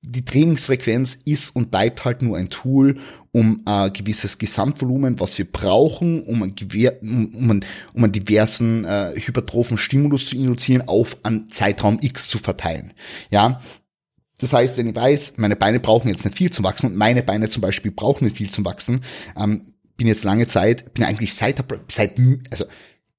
die 0.01 0.23
Trainingsfrequenz 0.25 1.17
ist 1.25 1.55
und 1.55 1.71
bleibt 1.71 2.05
halt 2.05 2.21
nur 2.21 2.37
ein 2.37 2.49
Tool, 2.49 2.99
um 3.31 3.61
ein 3.65 3.91
gewisses 3.93 4.37
Gesamtvolumen, 4.37 5.19
was 5.19 5.37
wir 5.37 5.51
brauchen, 5.51 6.21
um 6.21 6.43
einen, 6.43 6.55
um 7.01 7.49
einen, 7.49 7.65
um 7.93 8.03
einen 8.03 8.13
diversen 8.13 8.85
äh, 8.85 9.13
hypertrophen 9.15 9.77
Stimulus 9.77 10.27
zu 10.27 10.35
induzieren, 10.35 10.87
auf 10.87 11.17
einen 11.23 11.49
Zeitraum 11.49 11.97
X 12.01 12.27
zu 12.27 12.37
verteilen. 12.37 12.93
Ja, 13.31 13.59
Das 14.39 14.53
heißt, 14.53 14.77
wenn 14.77 14.87
ich 14.87 14.95
weiß, 14.95 15.35
meine 15.37 15.55
Beine 15.55 15.79
brauchen 15.79 16.09
jetzt 16.09 16.25
nicht 16.25 16.37
viel 16.37 16.51
zum 16.51 16.65
Wachsen 16.65 16.87
und 16.87 16.95
meine 16.95 17.23
Beine 17.23 17.49
zum 17.49 17.61
Beispiel 17.61 17.91
brauchen 17.91 18.25
nicht 18.25 18.37
viel 18.37 18.51
zum 18.51 18.65
Wachsen, 18.65 19.01
ähm, 19.37 19.74
bin 19.97 20.07
jetzt 20.07 20.23
lange 20.23 20.47
Zeit, 20.47 20.93
bin 20.93 21.03
eigentlich 21.03 21.33
seit 21.33 21.57
der 21.57 21.65
seit, 21.89 22.19
also 22.51 22.65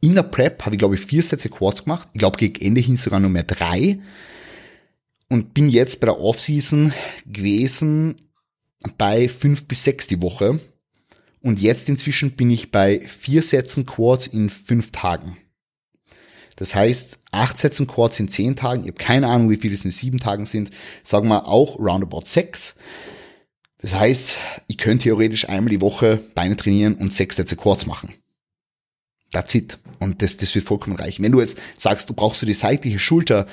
in 0.00 0.14
der 0.14 0.22
Prep 0.22 0.64
habe 0.64 0.74
ich 0.74 0.78
glaube 0.78 0.94
ich 0.94 1.00
vier 1.00 1.22
Sätze 1.22 1.48
Quads 1.48 1.84
gemacht. 1.84 2.08
Ich 2.12 2.18
glaube 2.18 2.38
gegen 2.38 2.64
Ende 2.64 2.80
hin 2.80 2.96
sogar 2.96 3.20
nur 3.20 3.30
mehr 3.30 3.44
drei. 3.44 3.98
Und 5.28 5.54
bin 5.54 5.68
jetzt 5.68 6.00
bei 6.00 6.06
der 6.06 6.20
Offseason 6.20 6.92
gewesen 7.26 8.22
bei 8.98 9.28
fünf 9.28 9.66
bis 9.66 9.84
sechs 9.84 10.06
die 10.06 10.22
Woche. 10.22 10.60
Und 11.42 11.60
jetzt 11.60 11.88
inzwischen 11.88 12.32
bin 12.32 12.50
ich 12.50 12.70
bei 12.70 13.00
vier 13.00 13.42
Sätzen 13.42 13.86
Quads 13.86 14.26
in 14.28 14.50
fünf 14.50 14.90
Tagen. 14.92 15.36
Das 16.56 16.74
heißt, 16.74 17.18
acht 17.30 17.58
Sätzen 17.58 17.86
Quads 17.86 18.18
in 18.18 18.28
zehn 18.28 18.56
Tagen. 18.56 18.82
Ich 18.82 18.88
habe 18.88 18.98
keine 18.98 19.28
Ahnung, 19.28 19.50
wie 19.50 19.58
viele 19.58 19.74
es 19.74 19.84
in 19.84 19.90
sieben 19.90 20.18
Tagen 20.18 20.46
sind. 20.46 20.70
Sagen 21.04 21.28
wir 21.28 21.46
auch 21.46 21.78
roundabout 21.78 22.24
sechs. 22.26 22.76
Das 23.78 23.94
heißt, 23.94 24.36
ich 24.68 24.78
könnte 24.78 25.04
theoretisch 25.04 25.48
einmal 25.48 25.70
die 25.70 25.80
Woche 25.80 26.18
Beine 26.34 26.56
trainieren 26.56 26.94
und 26.94 27.12
sechs 27.12 27.36
Sätze 27.36 27.56
Quads 27.56 27.86
machen. 27.86 28.14
That's 29.32 29.54
it. 29.54 29.78
Und 29.98 30.22
das, 30.22 30.36
das 30.36 30.54
wird 30.54 30.66
vollkommen 30.66 30.96
reichen. 30.96 31.22
Wenn 31.24 31.32
du 31.32 31.40
jetzt 31.40 31.58
sagst, 31.76 32.08
du 32.08 32.14
brauchst 32.14 32.40
für 32.40 32.46
die 32.46 32.54
seitliche 32.54 32.98
Schulter 32.98 33.46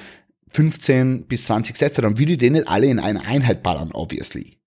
15 0.51 1.25
bis 1.25 1.45
20 1.45 1.75
Sätze, 1.75 2.01
dann 2.01 2.17
würde 2.17 2.33
ich 2.33 2.37
die 2.37 2.49
nicht 2.49 2.67
alle 2.67 2.87
in 2.87 2.99
eine 2.99 3.25
Einheit 3.25 3.63
ballern, 3.63 3.91
obviously. 3.91 4.57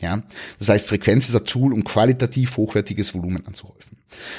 Ja, 0.00 0.22
das 0.58 0.68
heißt, 0.68 0.88
Frequenz 0.88 1.28
ist 1.28 1.34
ein 1.34 1.44
Tool, 1.44 1.74
um 1.74 1.84
qualitativ 1.84 2.56
hochwertiges 2.56 3.14
Volumen 3.14 3.46
anzuhäufen. 3.46 3.98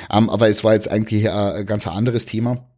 Ähm, 0.10 0.30
aber 0.30 0.50
es 0.50 0.64
war 0.64 0.74
jetzt 0.74 0.90
eigentlich 0.90 1.30
ein 1.30 1.66
ganz 1.66 1.86
anderes 1.86 2.26
Thema. 2.26 2.71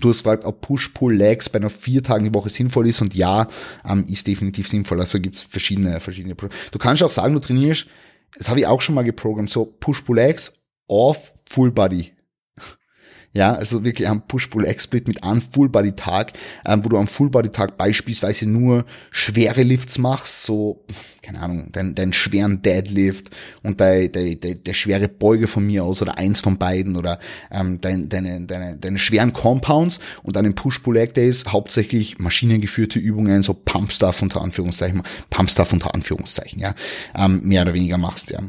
Du 0.00 0.10
hast 0.10 0.18
gefragt, 0.18 0.44
ob 0.44 0.60
Push-Pull-Legs 0.60 1.48
bei 1.48 1.58
einer 1.58 1.70
vier 1.70 2.02
Tagen 2.02 2.24
die 2.24 2.34
Woche 2.34 2.50
sinnvoll 2.50 2.88
ist 2.88 3.00
und 3.00 3.14
ja, 3.14 3.48
ähm, 3.88 4.06
ist 4.08 4.26
definitiv 4.26 4.68
sinnvoll. 4.68 5.00
Also 5.00 5.20
gibt's 5.20 5.42
verschiedene, 5.42 6.00
verschiedene. 6.00 6.34
Pro 6.34 6.48
du 6.70 6.78
kannst 6.78 7.02
auch 7.02 7.10
sagen, 7.10 7.34
du 7.34 7.40
trainierst, 7.40 7.86
das 8.36 8.48
habe 8.48 8.60
ich 8.60 8.66
auch 8.66 8.80
schon 8.80 8.94
mal 8.94 9.04
geprogrammt, 9.04 9.50
so 9.50 9.64
Push-Pull-Legs 9.64 10.52
off 10.86 11.34
Full 11.48 11.72
Body. 11.72 12.12
Ja, 13.32 13.52
also 13.52 13.84
wirklich 13.84 14.08
am 14.08 14.26
Push-Pull-X-Split 14.26 15.06
mit 15.06 15.22
einem 15.22 15.42
Full-Body-Tag, 15.42 16.32
ähm, 16.64 16.82
wo 16.82 16.88
du 16.88 16.96
am 16.96 17.06
Full-Body-Tag 17.06 17.76
beispielsweise 17.76 18.48
nur 18.48 18.86
schwere 19.10 19.62
Lifts 19.62 19.98
machst, 19.98 20.44
so, 20.44 20.84
keine 21.20 21.40
Ahnung, 21.40 21.70
deinen 21.72 21.94
dein 21.94 22.14
schweren 22.14 22.62
Deadlift 22.62 23.28
und 23.62 23.80
deine 23.80 24.08
dein, 24.08 24.40
dein, 24.40 24.64
dein 24.64 24.74
schwere 24.74 25.08
Beuge 25.08 25.46
von 25.46 25.66
mir 25.66 25.84
aus 25.84 26.00
oder 26.00 26.16
eins 26.16 26.40
von 26.40 26.56
beiden 26.56 26.96
oder 26.96 27.20
ähm, 27.50 27.82
dein, 27.82 28.08
deine, 28.08 28.40
deine, 28.46 28.76
deine 28.76 28.98
schweren 28.98 29.34
Compounds 29.34 30.00
und 30.22 30.34
dann 30.34 30.46
im 30.46 30.54
Push-Pull-Leg-Days 30.54 31.44
hauptsächlich 31.48 32.18
maschinengeführte 32.18 32.98
Übungen, 32.98 33.42
so 33.42 33.52
Pump-Stuff 33.52 34.22
unter 34.22 34.40
Anführungszeichen, 34.40 35.02
Pump-Stuff 35.28 35.74
unter 35.74 35.94
Anführungszeichen, 35.94 36.60
ja, 36.60 36.74
ähm, 37.14 37.42
mehr 37.44 37.62
oder 37.62 37.74
weniger 37.74 37.98
machst, 37.98 38.30
ja. 38.30 38.40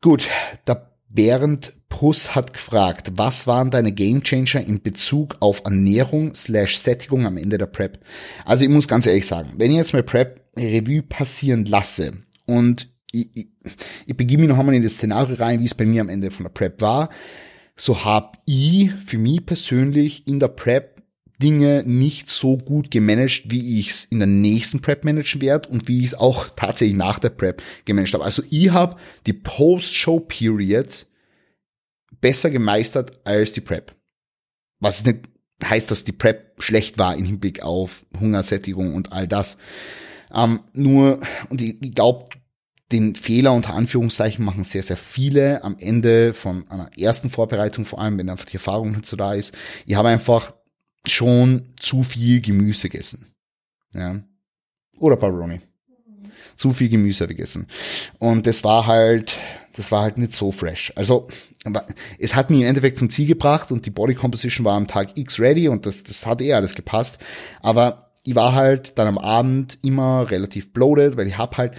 Gut, 0.00 0.28
der 0.66 0.93
Bernd 1.14 1.72
Puss 1.88 2.34
hat 2.34 2.52
gefragt, 2.52 3.12
was 3.14 3.46
waren 3.46 3.70
deine 3.70 3.92
Gamechanger 3.92 4.66
in 4.66 4.82
Bezug 4.82 5.36
auf 5.38 5.62
Ernährung 5.64 6.34
slash 6.34 6.78
Sättigung 6.78 7.24
am 7.24 7.36
Ende 7.36 7.56
der 7.56 7.66
Prep? 7.66 8.00
Also 8.44 8.64
ich 8.64 8.70
muss 8.70 8.88
ganz 8.88 9.06
ehrlich 9.06 9.26
sagen, 9.26 9.52
wenn 9.56 9.70
ich 9.70 9.76
jetzt 9.76 9.92
mal 9.92 10.02
Prep 10.02 10.40
Revue 10.56 11.02
passieren 11.02 11.66
lasse 11.66 12.14
und 12.46 12.88
ich, 13.12 13.28
ich, 13.32 13.48
ich 14.06 14.16
begebe 14.16 14.42
mich 14.42 14.48
noch 14.48 14.58
einmal 14.58 14.74
in 14.74 14.82
das 14.82 14.94
Szenario 14.94 15.36
rein, 15.36 15.60
wie 15.60 15.66
es 15.66 15.74
bei 15.74 15.86
mir 15.86 16.00
am 16.00 16.08
Ende 16.08 16.32
von 16.32 16.44
der 16.44 16.50
Prep 16.50 16.80
war, 16.80 17.10
so 17.76 18.04
habe 18.04 18.38
ich 18.44 18.90
für 18.92 19.18
mich 19.18 19.46
persönlich 19.46 20.26
in 20.26 20.40
der 20.40 20.48
Prep 20.48 20.93
Dinge 21.42 21.82
nicht 21.84 22.30
so 22.30 22.56
gut 22.56 22.90
gemanagt, 22.90 23.44
wie 23.46 23.78
ich 23.80 23.90
es 23.90 24.04
in 24.04 24.18
der 24.18 24.28
nächsten 24.28 24.80
Prep 24.80 25.04
managen 25.04 25.40
werde 25.40 25.68
und 25.68 25.88
wie 25.88 25.98
ich 25.98 26.06
es 26.06 26.14
auch 26.14 26.48
tatsächlich 26.54 26.96
nach 26.96 27.18
der 27.18 27.30
Prep 27.30 27.62
gemanagt 27.84 28.14
habe. 28.14 28.24
Also 28.24 28.42
ich 28.50 28.70
habe 28.70 28.96
die 29.26 29.32
Post-Show-Period 29.32 31.06
besser 32.20 32.50
gemeistert 32.50 33.20
als 33.26 33.52
die 33.52 33.60
Prep. 33.60 33.94
Was 34.80 35.04
nicht 35.04 35.28
heißt, 35.62 35.90
dass 35.90 36.04
die 36.04 36.12
Prep 36.12 36.54
schlecht 36.62 36.98
war 36.98 37.16
im 37.16 37.24
Hinblick 37.24 37.62
auf 37.62 38.04
Hungersättigung 38.18 38.94
und 38.94 39.12
all 39.12 39.28
das. 39.28 39.56
Ähm, 40.32 40.60
nur, 40.72 41.20
und 41.48 41.60
ich, 41.60 41.82
ich 41.82 41.94
glaube, 41.94 42.28
den 42.92 43.14
Fehler 43.14 43.52
unter 43.52 43.74
Anführungszeichen 43.74 44.44
machen 44.44 44.62
sehr, 44.62 44.82
sehr 44.82 44.96
viele 44.96 45.64
am 45.64 45.76
Ende 45.78 46.34
von 46.34 46.68
einer 46.70 46.90
ersten 46.96 47.30
Vorbereitung, 47.30 47.86
vor 47.86 48.00
allem 48.00 48.18
wenn 48.18 48.28
einfach 48.28 48.46
die 48.46 48.56
Erfahrung 48.56 48.92
nicht 48.92 49.06
so 49.06 49.16
da 49.16 49.34
ist. 49.34 49.54
Ich 49.86 49.94
habe 49.94 50.08
einfach 50.08 50.52
schon 51.06 51.72
zu 51.80 52.02
viel 52.02 52.40
Gemüse 52.40 52.88
gegessen. 52.88 53.26
Ja. 53.94 54.20
Oder 54.98 55.16
Baroni. 55.16 55.60
Zu 56.56 56.72
viel 56.72 56.88
Gemüse 56.88 57.26
gegessen. 57.26 57.66
Und 58.18 58.46
das 58.46 58.64
war 58.64 58.86
halt, 58.86 59.36
das 59.76 59.90
war 59.90 60.02
halt 60.02 60.18
nicht 60.18 60.32
so 60.32 60.52
fresh. 60.52 60.92
Also 60.96 61.28
es 62.18 62.34
hat 62.34 62.50
mich 62.50 62.60
im 62.60 62.66
Endeffekt 62.66 62.98
zum 62.98 63.10
Ziel 63.10 63.26
gebracht 63.26 63.72
und 63.72 63.86
die 63.86 63.90
Body 63.90 64.14
Composition 64.14 64.64
war 64.64 64.76
am 64.76 64.86
Tag 64.86 65.16
X 65.16 65.40
ready 65.40 65.68
und 65.68 65.86
das, 65.86 66.02
das 66.02 66.26
hat 66.26 66.40
eh 66.40 66.54
alles 66.54 66.74
gepasst. 66.74 67.18
Aber 67.60 68.12
ich 68.22 68.34
war 68.34 68.54
halt 68.54 68.98
dann 68.98 69.08
am 69.08 69.18
Abend 69.18 69.78
immer 69.82 70.30
relativ 70.30 70.72
bloated, 70.72 71.16
weil 71.16 71.26
ich 71.26 71.38
hab 71.38 71.56
halt, 71.58 71.74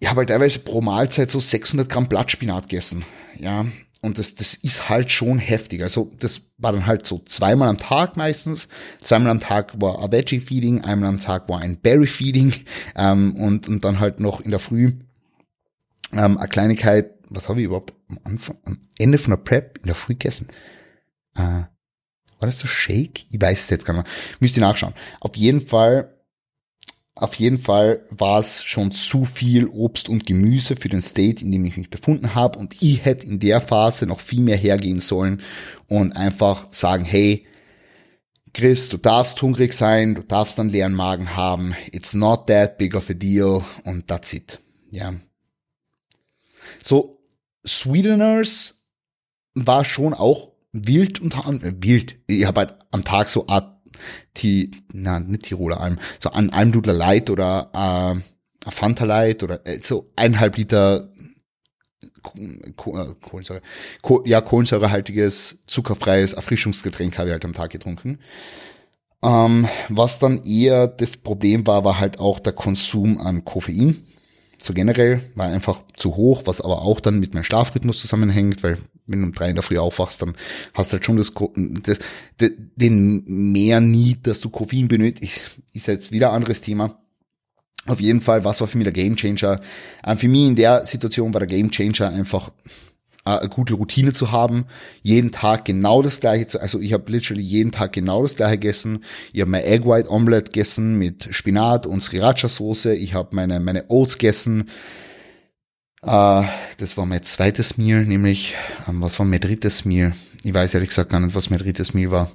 ich 0.00 0.08
habe 0.08 0.18
halt 0.18 0.28
teilweise 0.28 0.58
pro 0.58 0.80
Mahlzeit 0.80 1.30
so 1.30 1.40
600 1.40 1.88
Gramm 1.88 2.08
Blattspinat 2.08 2.68
gegessen. 2.68 3.04
Ja, 3.38 3.66
und 4.04 4.18
das, 4.18 4.34
das 4.34 4.54
ist 4.54 4.88
halt 4.88 5.10
schon 5.10 5.38
heftig. 5.38 5.82
Also 5.82 6.10
das 6.18 6.42
war 6.58 6.72
dann 6.72 6.86
halt 6.86 7.06
so 7.06 7.20
zweimal 7.20 7.68
am 7.68 7.78
Tag 7.78 8.16
meistens. 8.16 8.68
Zweimal 9.00 9.30
am 9.30 9.40
Tag 9.40 9.80
war 9.80 10.02
ein 10.02 10.12
Veggie-Feeding, 10.12 10.82
einmal 10.82 11.08
am 11.08 11.20
Tag 11.20 11.48
war 11.48 11.60
ein 11.60 11.78
Berry-Feeding 11.78 12.52
ähm, 12.96 13.34
und, 13.36 13.66
und 13.66 13.82
dann 13.84 14.00
halt 14.00 14.20
noch 14.20 14.40
in 14.40 14.50
der 14.50 14.60
Früh 14.60 14.92
ähm, 16.12 16.38
eine 16.38 16.48
Kleinigkeit, 16.48 17.12
was 17.30 17.48
habe 17.48 17.60
ich 17.60 17.66
überhaupt 17.66 17.94
am 18.08 18.18
Anfang, 18.24 18.58
am 18.64 18.78
Ende 18.98 19.18
von 19.18 19.30
der 19.30 19.38
Prep 19.38 19.78
in 19.78 19.86
der 19.86 19.94
Früh 19.94 20.12
gegessen? 20.14 20.48
Äh, 21.34 21.40
war 21.40 21.68
das 22.40 22.58
der 22.58 22.68
Shake? 22.68 23.24
Ich 23.30 23.40
weiß 23.40 23.58
es 23.58 23.70
jetzt 23.70 23.86
gar 23.86 23.94
nicht. 23.94 24.06
Müsst 24.38 24.56
ihr 24.56 24.60
nachschauen. 24.60 24.94
Auf 25.20 25.34
jeden 25.36 25.60
Fall, 25.66 26.13
auf 27.16 27.34
jeden 27.36 27.58
Fall 27.58 28.04
war 28.10 28.40
es 28.40 28.64
schon 28.64 28.90
zu 28.90 29.24
viel 29.24 29.66
Obst 29.66 30.08
und 30.08 30.26
Gemüse 30.26 30.74
für 30.74 30.88
den 30.88 31.00
State, 31.00 31.44
in 31.44 31.52
dem 31.52 31.64
ich 31.64 31.76
mich 31.76 31.90
befunden 31.90 32.34
habe. 32.34 32.58
Und 32.58 32.82
ich 32.82 33.04
hätte 33.04 33.26
in 33.26 33.38
der 33.38 33.60
Phase 33.60 34.06
noch 34.06 34.20
viel 34.20 34.40
mehr 34.40 34.56
hergehen 34.56 35.00
sollen 35.00 35.40
und 35.86 36.12
einfach 36.12 36.72
sagen, 36.72 37.04
hey, 37.04 37.46
Chris, 38.52 38.88
du 38.88 38.98
darfst 38.98 39.40
hungrig 39.42 39.74
sein, 39.74 40.14
du 40.14 40.22
darfst 40.22 40.58
einen 40.58 40.70
leeren 40.70 40.94
Magen 40.94 41.36
haben. 41.36 41.74
It's 41.92 42.14
not 42.14 42.46
that 42.46 42.78
big 42.78 42.94
of 42.94 43.10
a 43.10 43.14
deal 43.14 43.64
und 43.84 44.08
that's 44.08 44.32
it. 44.32 44.60
Ja. 44.90 45.14
So, 46.82 47.20
Sweeteners 47.66 48.76
war 49.54 49.84
schon 49.84 50.14
auch 50.14 50.52
wild 50.72 51.20
anderem, 51.22 51.62
äh, 51.62 51.74
wild. 51.78 52.16
Ich 52.26 52.44
habe 52.44 52.60
halt 52.60 52.74
am 52.90 53.04
Tag 53.04 53.28
so 53.28 53.46
Art, 53.48 53.73
die, 54.36 54.70
na, 54.92 55.20
nicht 55.20 55.44
Tiroler 55.44 55.80
Alm, 55.80 55.98
so 56.18 56.30
an 56.30 56.50
Almdudler 56.50 56.92
Light 56.92 57.30
oder 57.30 57.70
äh, 58.66 58.70
Fanta 58.70 59.04
Light 59.04 59.42
oder 59.42 59.66
äh, 59.66 59.80
so 59.80 60.10
eineinhalb 60.16 60.56
Liter 60.56 61.10
äh, 62.36 62.70
Kohlensäure, 62.72 63.62
ja, 64.24 64.40
kohlensäurehaltiges, 64.40 65.58
zuckerfreies 65.66 66.32
Erfrischungsgetränk 66.32 67.18
habe 67.18 67.28
ich 67.28 67.32
halt 67.32 67.44
am 67.44 67.52
Tag 67.52 67.70
getrunken. 67.70 68.18
Ähm, 69.22 69.68
was 69.88 70.18
dann 70.18 70.42
eher 70.44 70.86
das 70.86 71.16
Problem 71.16 71.66
war, 71.66 71.84
war 71.84 71.98
halt 71.98 72.18
auch 72.18 72.38
der 72.38 72.52
Konsum 72.52 73.18
an 73.18 73.44
Koffein 73.44 74.04
so 74.64 74.72
generell 74.72 75.20
war 75.34 75.48
einfach 75.48 75.82
zu 75.94 76.16
hoch, 76.16 76.44
was 76.46 76.62
aber 76.62 76.80
auch 76.80 77.00
dann 77.00 77.20
mit 77.20 77.34
meinem 77.34 77.44
Schlafrhythmus 77.44 78.00
zusammenhängt, 78.00 78.62
weil 78.62 78.78
wenn 79.06 79.20
du 79.20 79.26
um 79.26 79.32
drei 79.32 79.50
in 79.50 79.54
der 79.54 79.62
Früh 79.62 79.78
aufwachst, 79.78 80.22
dann 80.22 80.34
hast 80.72 80.92
du 80.92 80.94
halt 80.94 81.04
schon 81.04 81.16
das, 81.16 81.32
das, 81.82 82.00
den 82.76 83.24
mehr 83.26 83.80
Need, 83.80 84.26
dass 84.26 84.40
du 84.40 84.50
Koffein 84.50 84.88
benötigst, 84.88 85.60
ist 85.72 85.86
jetzt 85.86 86.12
wieder 86.12 86.30
ein 86.30 86.36
anderes 86.36 86.60
Thema. 86.60 86.98
Auf 87.86 88.00
jeden 88.00 88.20
Fall, 88.20 88.44
was 88.44 88.60
war 88.60 88.68
für 88.68 88.78
mich 88.78 88.86
der 88.86 88.94
Gamechanger? 88.94 89.60
Ähm, 90.06 90.18
für 90.18 90.28
mich 90.28 90.46
in 90.46 90.56
der 90.56 90.84
Situation 90.84 91.34
war 91.34 91.40
der 91.40 91.48
Gamechanger 91.48 92.08
einfach 92.08 92.50
äh, 93.26 93.38
eine 93.38 93.48
gute 93.50 93.74
Routine 93.74 94.14
zu 94.14 94.32
haben, 94.32 94.64
jeden 95.02 95.32
Tag 95.32 95.66
genau 95.66 96.00
das 96.00 96.20
gleiche 96.20 96.46
zu, 96.46 96.60
also 96.60 96.80
ich 96.80 96.94
habe 96.94 97.10
literally 97.12 97.42
jeden 97.42 97.72
Tag 97.72 97.92
genau 97.92 98.22
das 98.22 98.36
gleiche 98.36 98.58
gegessen. 98.58 99.04
Ich 99.34 99.40
habe 99.42 99.50
mein 99.50 99.64
Egg 99.64 99.86
White 99.86 100.10
Omelette 100.10 100.50
gegessen 100.50 100.98
mit 100.98 101.28
Spinat 101.30 101.86
und 101.86 102.02
Sriracha 102.02 102.48
Soße. 102.48 102.94
Ich 102.94 103.12
habe 103.12 103.36
meine 103.36 103.60
meine 103.60 103.90
Oats 103.90 104.16
gegessen. 104.16 104.70
Äh, 106.04 106.44
das 106.76 106.96
war 106.96 107.06
mein 107.06 107.22
zweites 107.22 107.78
Meal, 107.78 108.04
nämlich 108.04 108.54
ähm, 108.88 109.00
was 109.00 109.18
war 109.18 109.26
mein 109.26 109.40
drittes 109.40 109.84
Meal? 109.84 110.12
Ich 110.42 110.52
weiß 110.52 110.74
ehrlich 110.74 110.90
gesagt 110.90 111.10
gar 111.10 111.20
nicht, 111.20 111.34
was 111.34 111.50
mein 111.50 111.58
drittes 111.58 111.94
Meal 111.94 112.10
war. 112.10 112.30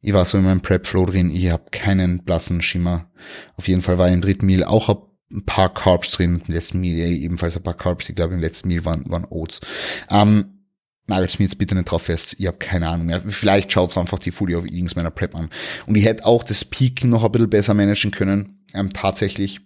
Ich 0.00 0.12
war 0.12 0.24
so 0.24 0.38
in 0.38 0.44
meinem 0.44 0.62
Prep 0.62 0.86
Flow 0.86 1.06
drin. 1.06 1.30
Ich 1.30 1.50
habe 1.50 1.70
keinen 1.70 2.24
blassen 2.24 2.62
Schimmer. 2.62 3.10
Auf 3.56 3.68
jeden 3.68 3.82
Fall 3.82 3.98
war 3.98 4.08
im 4.08 4.20
dritten 4.20 4.46
Meal 4.46 4.64
auch 4.64 4.88
ein 5.30 5.44
paar 5.44 5.74
Carbs 5.74 6.12
drin. 6.12 6.42
Im 6.46 6.54
letzten 6.54 6.80
Meal 6.80 6.96
ebenfalls 6.96 7.56
ein 7.56 7.62
paar 7.62 7.76
Carbs. 7.76 8.08
Ich 8.08 8.14
glaube, 8.14 8.34
im 8.34 8.40
letzten 8.40 8.68
Meal 8.68 8.84
waren, 8.84 9.10
waren 9.10 9.26
Oats. 9.28 9.60
Ähm, 10.08 10.58
nagelt 11.08 11.38
mir 11.38 11.46
jetzt 11.46 11.58
bitte 11.58 11.74
nicht 11.74 11.90
drauf 11.90 12.02
fest. 12.02 12.36
Ich 12.38 12.46
habe 12.46 12.58
keine 12.58 12.88
Ahnung 12.88 13.08
mehr. 13.08 13.22
Vielleicht 13.28 13.72
schaut 13.72 13.96
einfach 13.98 14.20
die 14.20 14.30
Fully 14.30 14.54
of 14.54 14.64
Eatings 14.64 14.94
meiner 14.94 15.10
Prep 15.10 15.34
an. 15.34 15.50
Und 15.86 15.96
ich 15.96 16.04
hätte 16.04 16.24
auch 16.24 16.44
das 16.44 16.64
Peaking 16.64 17.10
noch 17.10 17.24
ein 17.24 17.32
bisschen 17.32 17.50
besser 17.50 17.74
managen 17.74 18.12
können, 18.12 18.60
ähm, 18.74 18.92
tatsächlich. 18.92 19.60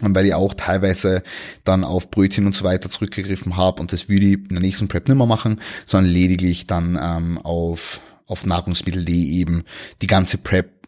Weil 0.00 0.26
ich 0.26 0.34
auch 0.34 0.54
teilweise 0.54 1.22
dann 1.64 1.84
auf 1.84 2.10
Brötchen 2.10 2.46
und 2.46 2.56
so 2.56 2.64
weiter 2.64 2.88
zurückgegriffen 2.88 3.56
habe 3.56 3.80
und 3.80 3.92
das 3.92 4.08
würde 4.08 4.26
ich 4.26 4.34
in 4.34 4.48
der 4.48 4.60
nächsten 4.60 4.88
Prep 4.88 5.06
nicht 5.06 5.18
mehr 5.18 5.26
machen, 5.26 5.60
sondern 5.86 6.12
lediglich 6.12 6.66
dann 6.66 6.98
ähm, 7.00 7.38
auf, 7.38 8.00
auf 8.26 8.46
Nahrungsmittel.de 8.46 9.14
eben 9.14 9.64
die 10.00 10.06
ganze 10.06 10.38
Prep 10.38 10.82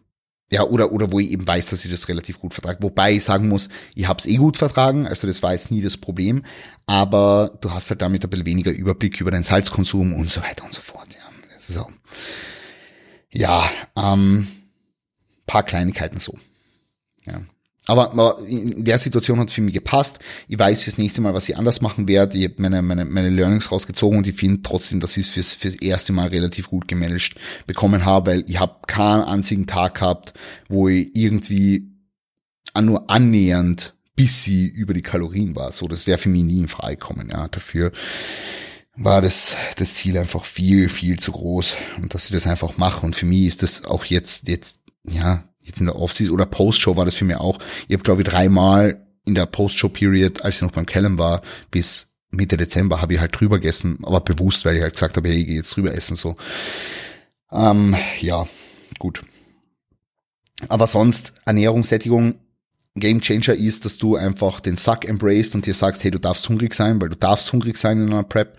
ja, 0.51 0.63
oder, 0.63 0.91
oder 0.91 1.11
wo 1.11 1.19
ich 1.19 1.31
eben 1.31 1.47
weiß, 1.47 1.71
dass 1.71 1.85
ich 1.85 1.91
das 1.91 2.07
relativ 2.07 2.39
gut 2.39 2.53
vertrage. 2.53 2.83
Wobei 2.83 3.13
ich 3.13 3.23
sagen 3.23 3.47
muss, 3.47 3.67
ich 3.95 4.07
habe 4.07 4.19
es 4.19 4.25
eh 4.25 4.35
gut 4.35 4.57
vertragen, 4.57 5.07
also 5.07 5.25
das 5.27 5.41
war 5.41 5.53
jetzt 5.53 5.71
nie 5.71 5.81
das 5.81 5.97
Problem, 5.97 6.45
aber 6.85 7.57
du 7.61 7.71
hast 7.71 7.89
halt 7.89 8.01
damit 8.01 8.23
ein 8.23 8.29
bisschen 8.29 8.45
weniger 8.45 8.71
Überblick 8.71 9.19
über 9.19 9.31
deinen 9.31 9.43
Salzkonsum 9.43 10.13
und 10.13 10.29
so 10.29 10.41
weiter 10.41 10.63
und 10.63 10.73
so 10.73 10.81
fort. 10.81 11.07
Ja, 11.13 11.81
auch, 11.81 11.91
ja 13.31 13.69
ähm, 13.95 14.47
paar 15.47 15.63
Kleinigkeiten 15.63 16.19
so. 16.19 16.37
Ja. 17.25 17.41
Aber, 17.87 18.39
in 18.47 18.83
der 18.83 18.97
Situation 18.97 19.39
hat 19.39 19.49
es 19.49 19.53
für 19.53 19.61
mich 19.61 19.73
gepasst. 19.73 20.19
Ich 20.47 20.57
weiß 20.57 20.83
fürs 20.83 20.97
nächste 20.97 21.21
Mal, 21.21 21.33
was 21.33 21.47
ich 21.47 21.57
anders 21.57 21.81
machen 21.81 22.07
werde. 22.07 22.37
Ich 22.37 22.45
habe 22.45 22.55
meine, 22.57 22.81
meine, 22.81 23.05
meine 23.05 23.29
Learnings 23.29 23.71
rausgezogen 23.71 24.17
und 24.17 24.27
ich 24.27 24.35
finde 24.35 24.61
trotzdem, 24.63 24.99
dass 24.99 25.17
ich 25.17 25.27
es 25.27 25.29
fürs, 25.31 25.53
fürs 25.53 25.75
erste 25.75 26.11
Mal 26.11 26.29
relativ 26.29 26.69
gut 26.69 26.87
gemanagt 26.87 27.35
bekommen 27.67 28.05
habe, 28.05 28.31
weil 28.31 28.43
ich 28.47 28.59
habe 28.59 28.77
keinen 28.87 29.23
einzigen 29.23 29.67
Tag 29.67 29.95
gehabt, 29.95 30.33
wo 30.67 30.87
ich 30.87 31.11
irgendwie 31.13 31.91
nur 32.79 33.09
annähernd 33.09 33.95
bis 34.15 34.43
sie 34.43 34.67
über 34.67 34.93
die 34.93 35.01
Kalorien 35.01 35.55
war. 35.55 35.71
So, 35.71 35.87
das 35.87 36.07
wäre 36.07 36.17
für 36.17 36.29
mich 36.29 36.43
nie 36.43 36.59
in 36.59 36.67
Frage 36.67 36.97
gekommen. 36.97 37.29
Ja, 37.31 37.47
dafür 37.47 37.91
war 38.95 39.21
das, 39.21 39.57
das 39.75 39.95
Ziel 39.95 40.17
einfach 40.17 40.45
viel, 40.45 40.87
viel 40.87 41.19
zu 41.19 41.33
groß 41.33 41.75
und 41.97 42.13
dass 42.13 42.25
ich 42.25 42.31
das 42.31 42.47
einfach 42.47 42.77
mache. 42.77 43.05
Und 43.05 43.15
für 43.15 43.25
mich 43.25 43.45
ist 43.45 43.63
das 43.63 43.83
auch 43.83 44.05
jetzt, 44.05 44.47
jetzt, 44.47 44.79
ja, 45.03 45.43
jetzt 45.65 45.79
in 45.79 45.87
der 45.87 45.95
Offseason 45.95 46.33
oder 46.33 46.45
Postshow 46.45 46.95
war 46.95 47.05
das 47.05 47.15
für 47.15 47.25
mich 47.25 47.37
auch. 47.37 47.59
Ich 47.87 47.93
habe 47.93 48.03
glaube 48.03 48.21
ich 48.21 48.27
dreimal 48.27 49.05
in 49.25 49.35
der 49.35 49.45
Postshow-Period, 49.45 50.41
als 50.41 50.57
ich 50.57 50.61
noch 50.61 50.71
beim 50.71 50.85
Callum 50.85 51.17
war, 51.17 51.41
bis 51.71 52.09
Mitte 52.29 52.57
Dezember 52.57 53.01
habe 53.01 53.13
ich 53.13 53.19
halt 53.19 53.39
drüber 53.39 53.59
gegessen, 53.59 53.99
aber 54.03 54.21
bewusst, 54.21 54.65
weil 54.65 54.75
ich 54.75 54.83
halt 54.83 54.93
gesagt 54.93 55.17
habe, 55.17 55.27
hey, 55.29 55.39
ich 55.39 55.47
gehe 55.47 55.55
jetzt 55.57 55.75
drüber 55.75 55.93
essen 55.93 56.15
so. 56.15 56.35
Ähm, 57.51 57.95
ja, 58.19 58.47
gut. 58.99 59.21
Aber 60.69 60.87
sonst 60.87 61.33
Ernährungssättigung 61.45 62.35
Game 62.97 63.19
Changer 63.19 63.55
ist, 63.55 63.83
dass 63.83 63.97
du 63.97 64.15
einfach 64.15 64.61
den 64.61 64.77
Sack 64.77 65.05
embraced 65.05 65.53
und 65.53 65.65
dir 65.65 65.73
sagst, 65.73 66.03
hey, 66.03 66.11
du 66.11 66.19
darfst 66.19 66.47
hungrig 66.47 66.73
sein, 66.73 67.01
weil 67.01 67.09
du 67.09 67.17
darfst 67.17 67.51
hungrig 67.51 67.77
sein 67.77 68.01
in 68.01 68.11
einer 68.11 68.23
Prep, 68.23 68.57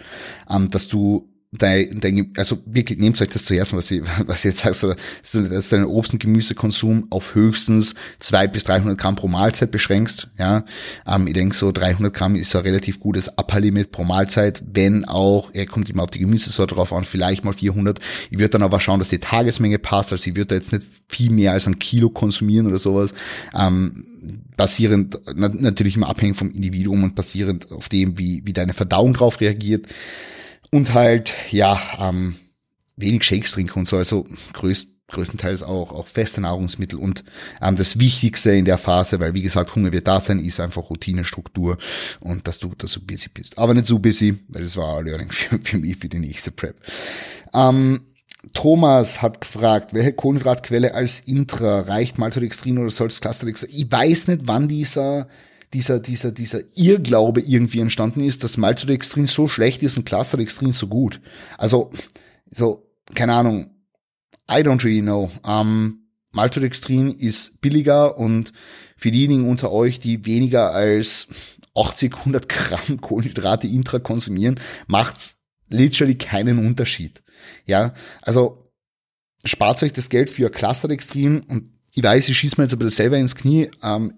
ähm, 0.51 0.71
dass 0.71 0.89
du 0.89 1.29
dein, 1.59 2.01
dein, 2.01 2.33
also 2.37 2.59
wirklich 2.67 2.99
nehmt 2.99 3.21
euch 3.21 3.29
das 3.29 3.45
zuerst, 3.45 3.77
was 3.77 3.91
ich, 3.91 4.03
was 4.27 4.39
ich 4.39 4.45
jetzt 4.53 4.61
sagst, 4.61 4.83
dass 4.83 5.33
du 5.33 5.43
deinen 5.43 5.87
Obst- 5.87 6.13
und 6.13 6.19
Gemüsekonsum 6.19 7.07
auf 7.11 7.35
höchstens 7.35 7.95
zwei 8.19 8.47
bis 8.47 8.65
300 8.65 8.99
Gramm 8.99 9.17
pro 9.17 9.29
Mahlzeit 9.29 9.71
beschränkst, 9.71 10.29
ja. 10.39 10.65
Ähm, 11.07 11.27
ich 11.27 11.35
denke 11.35 11.55
so 11.55 11.73
300 11.73 12.13
Gramm 12.13 12.37
ist 12.37 12.55
ein 12.55 12.63
relativ 12.63 13.01
gutes 13.01 13.29
Upper-Limit 13.29 13.93
pro 13.93 14.05
Mahlzeit, 14.05 14.63
wenn 14.73 15.05
auch, 15.05 15.51
er 15.53 15.67
kommt 15.67 15.91
immer 15.91 16.03
auf 16.03 16.11
die 16.11 16.21
Gemüsesorte 16.21 16.75
drauf 16.75 16.93
an, 16.93 17.05
vielleicht 17.05 17.45
mal 17.45 17.53
400. 17.53 18.01
Ich 18.31 18.39
würde 18.39 18.51
dann 18.51 18.63
aber 18.63 18.81
schauen, 18.81 18.99
dass 18.99 19.09
die 19.09 19.19
Tagesmenge 19.19 19.79
passt, 19.79 20.13
also 20.13 20.29
ich 20.29 20.37
würde 20.37 20.47
da 20.47 20.55
jetzt 20.57 20.73
nicht 20.73 20.87
viel 21.09 21.31
mehr 21.31 21.53
als 21.53 21.67
ein 21.67 21.79
Kilo 21.79 22.11
konsumieren 22.11 22.67
oder 22.67 22.79
sowas, 22.79 23.15
ähm, 23.55 24.05
basierend, 24.57 25.21
natürlich 25.35 25.97
immer 25.97 26.09
abhängig 26.09 26.37
vom 26.37 26.51
Individuum 26.51 27.05
und 27.05 27.15
basierend 27.15 27.71
auf 27.71 27.89
dem, 27.89 28.19
wie, 28.19 28.43
wie 28.45 28.53
deine 28.53 28.73
Verdauung 28.73 29.15
drauf 29.15 29.41
reagiert. 29.41 29.87
Und 30.71 30.95
halt, 30.95 31.35
ja, 31.51 31.81
ähm, 31.99 32.37
wenig 32.97 33.25
Shakes 33.25 33.53
trinken 33.53 33.81
und 33.81 33.89
so, 33.89 33.97
also 33.97 34.27
größt, 34.53 34.89
größtenteils 35.09 35.63
auch, 35.63 35.93
auch 35.93 36.07
feste 36.07 36.41
Nahrungsmittel 36.41 36.99
und 36.99 37.25
ähm, 37.63 37.77
das 37.77 37.99
Wichtigste 37.99 38.53
in 38.53 38.65
der 38.65 38.79
Phase, 38.79 39.21
weil 39.21 39.35
wie 39.35 39.43
gesagt, 39.43 39.75
Hunger 39.75 39.93
wird 39.93 40.09
da 40.09 40.21
sein, 40.21 40.41
ist 40.41 40.59
einfach 40.61 40.91
Routinestruktur 40.91 41.79
und 42.21 42.49
dass 42.49 42.59
du, 42.59 42.75
dass 42.77 42.93
du 42.93 43.01
busy 43.01 43.29
bist. 43.33 43.57
Aber 43.59 43.75
nicht 43.75 43.87
so 43.87 43.99
busy, 43.99 44.39
weil 44.49 44.63
das 44.63 44.77
war 44.77 45.03
Learning 45.03 45.31
für, 45.31 45.61
für 45.61 45.79
mich 45.79 45.97
für 45.97 46.09
die 46.09 46.19
nächste 46.19 46.51
Prep. 46.51 46.77
Ähm, 47.55 48.07
Thomas 48.53 49.23
hat 49.23 49.41
gefragt, 49.41 49.93
welche 49.93 50.13
Kohlenhydratquelle 50.13 50.95
als 50.95 51.21
Intra 51.21 51.81
reicht 51.81 52.19
Maltodextrin 52.19 52.79
oder 52.79 52.91
soll 52.91 53.09
es 53.09 53.21
Clusterdextrin? 53.21 53.71
Ich 53.73 53.91
weiß 53.91 54.29
nicht, 54.29 54.43
wann 54.45 54.69
dieser 54.69 55.29
dieser, 55.77 56.01
dieser, 56.01 56.33
dieser 56.33 56.61
Irrglaube 56.75 57.43
irgendwie 57.43 57.81
entstanden 57.81 58.23
ist, 58.23 58.43
dass 58.43 58.57
Maltodextrin 58.57 59.27
so 59.27 59.47
schlecht 59.47 59.83
ist 59.83 59.99
und 59.99 60.07
Clusterdextrin 60.07 60.73
so 60.73 60.87
gut. 60.87 61.21
Also, 61.59 61.91
so, 62.51 62.91
keine 63.15 63.35
Ahnung, 63.35 63.77
I 64.51 64.63
don't 64.63 64.83
really 64.85 65.03
know. 65.03 65.31
Ähm, 65.47 66.09
Maltodextrin 66.33 67.13
ist 67.13 67.61
billiger 67.61 68.17
und 68.17 68.55
für 68.97 69.11
diejenigen 69.11 69.51
unter 69.51 69.71
euch, 69.71 70.01
die 70.01 70.25
weniger 70.25 70.73
als 70.73 71.29
80, 71.75 72.17
100 72.21 72.49
Gramm 72.49 73.01
Kohlenhydrate 73.03 73.67
intra 73.67 73.99
konsumieren, 73.99 74.59
macht's 74.87 75.37
literally 75.69 76.15
keinen 76.15 76.59
Unterschied. 76.59 77.23
Ja, 77.67 77.93
also 78.23 78.71
spart 79.45 79.83
euch 79.83 79.93
das 79.93 80.09
Geld 80.09 80.31
für 80.31 80.49
Clusterdextrin 80.49 81.41
und 81.41 81.69
ich 81.93 82.03
weiß, 82.03 82.31
ich 82.31 82.39
schieße 82.39 82.55
mir 82.57 82.65
jetzt 82.65 82.73
ein 82.73 82.79
bisschen 82.79 82.97
selber 82.97 83.19
ins 83.19 83.37
Knie. 83.37 83.71
Ähm, 83.83 84.15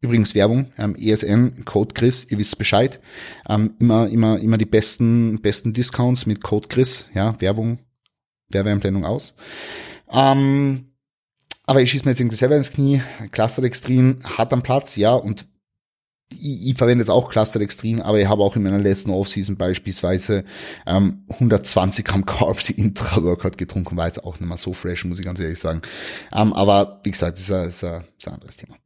Übrigens 0.00 0.34
Werbung, 0.34 0.72
ähm, 0.76 0.94
ESN, 0.94 1.64
Code 1.64 1.94
Chris, 1.94 2.26
ihr 2.28 2.38
wisst 2.38 2.58
Bescheid. 2.58 3.00
Ähm, 3.48 3.74
immer, 3.78 4.08
immer, 4.08 4.38
immer 4.38 4.58
die 4.58 4.66
besten, 4.66 5.40
besten 5.40 5.72
Discounts 5.72 6.26
mit 6.26 6.42
Code 6.42 6.68
Chris, 6.68 7.06
ja, 7.14 7.40
Werbung, 7.40 7.78
Werbeeinblendung 8.50 9.04
aus. 9.04 9.34
Ähm, 10.10 10.92
aber 11.64 11.80
ich 11.80 11.90
schieße 11.90 12.04
mir 12.04 12.10
jetzt 12.12 12.20
irgendwie 12.20 12.36
selber 12.36 12.56
ins 12.56 12.72
Knie. 12.72 13.02
Cluster 13.32 13.62
Extreme 13.64 14.18
hat 14.22 14.52
am 14.52 14.62
Platz, 14.62 14.96
ja, 14.96 15.14
und 15.14 15.46
ich, 16.32 16.68
ich 16.68 16.76
verwende 16.76 17.02
jetzt 17.02 17.10
auch 17.10 17.30
Cluster 17.30 17.60
Extreme, 17.60 18.04
aber 18.04 18.20
ich 18.20 18.28
habe 18.28 18.42
auch 18.42 18.56
in 18.56 18.62
meiner 18.62 18.78
letzten 18.78 19.10
Offseason 19.10 19.56
beispielsweise 19.56 20.44
ähm, 20.86 21.24
120 21.28 22.04
Gramm 22.04 22.26
Carbs 22.26 22.70
Intra-Workout 22.70 23.58
getrunken, 23.58 23.96
war 23.96 24.06
jetzt 24.06 24.22
auch 24.22 24.38
nicht 24.38 24.48
mehr 24.48 24.58
so 24.58 24.72
fresh, 24.72 25.04
muss 25.04 25.18
ich 25.18 25.24
ganz 25.24 25.40
ehrlich 25.40 25.58
sagen. 25.58 25.80
Ähm, 26.32 26.52
aber 26.52 27.00
wie 27.04 27.10
gesagt, 27.10 27.38
das 27.38 27.48
ist 27.48 27.50
ist 27.50 27.84
ein, 27.84 28.04
ist 28.18 28.28
ein 28.28 28.34
anderes 28.34 28.56
Thema. 28.56 28.76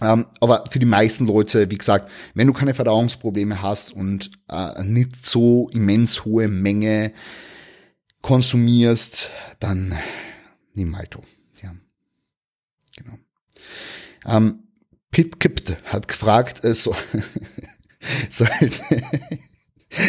Ähm, 0.00 0.26
aber 0.40 0.64
für 0.70 0.78
die 0.78 0.86
meisten 0.86 1.26
Leute, 1.26 1.70
wie 1.70 1.78
gesagt, 1.78 2.10
wenn 2.34 2.46
du 2.46 2.52
keine 2.52 2.74
Verdauungsprobleme 2.74 3.62
hast 3.62 3.92
und 3.92 4.30
äh, 4.48 4.82
nicht 4.82 5.24
so 5.26 5.68
immens 5.72 6.24
hohe 6.24 6.48
Menge 6.48 7.12
konsumierst, 8.20 9.30
dann 9.60 9.96
nimm 10.74 10.90
Malto. 10.90 11.22
Ja, 11.62 11.74
genau. 12.96 13.18
Ähm, 14.26 14.64
Pit 15.10 15.38
Kippt 15.38 15.76
hat 15.84 16.08
gefragt, 16.08 16.64
äh, 16.64 16.74
so, 16.74 16.96
sollte, 18.30 18.82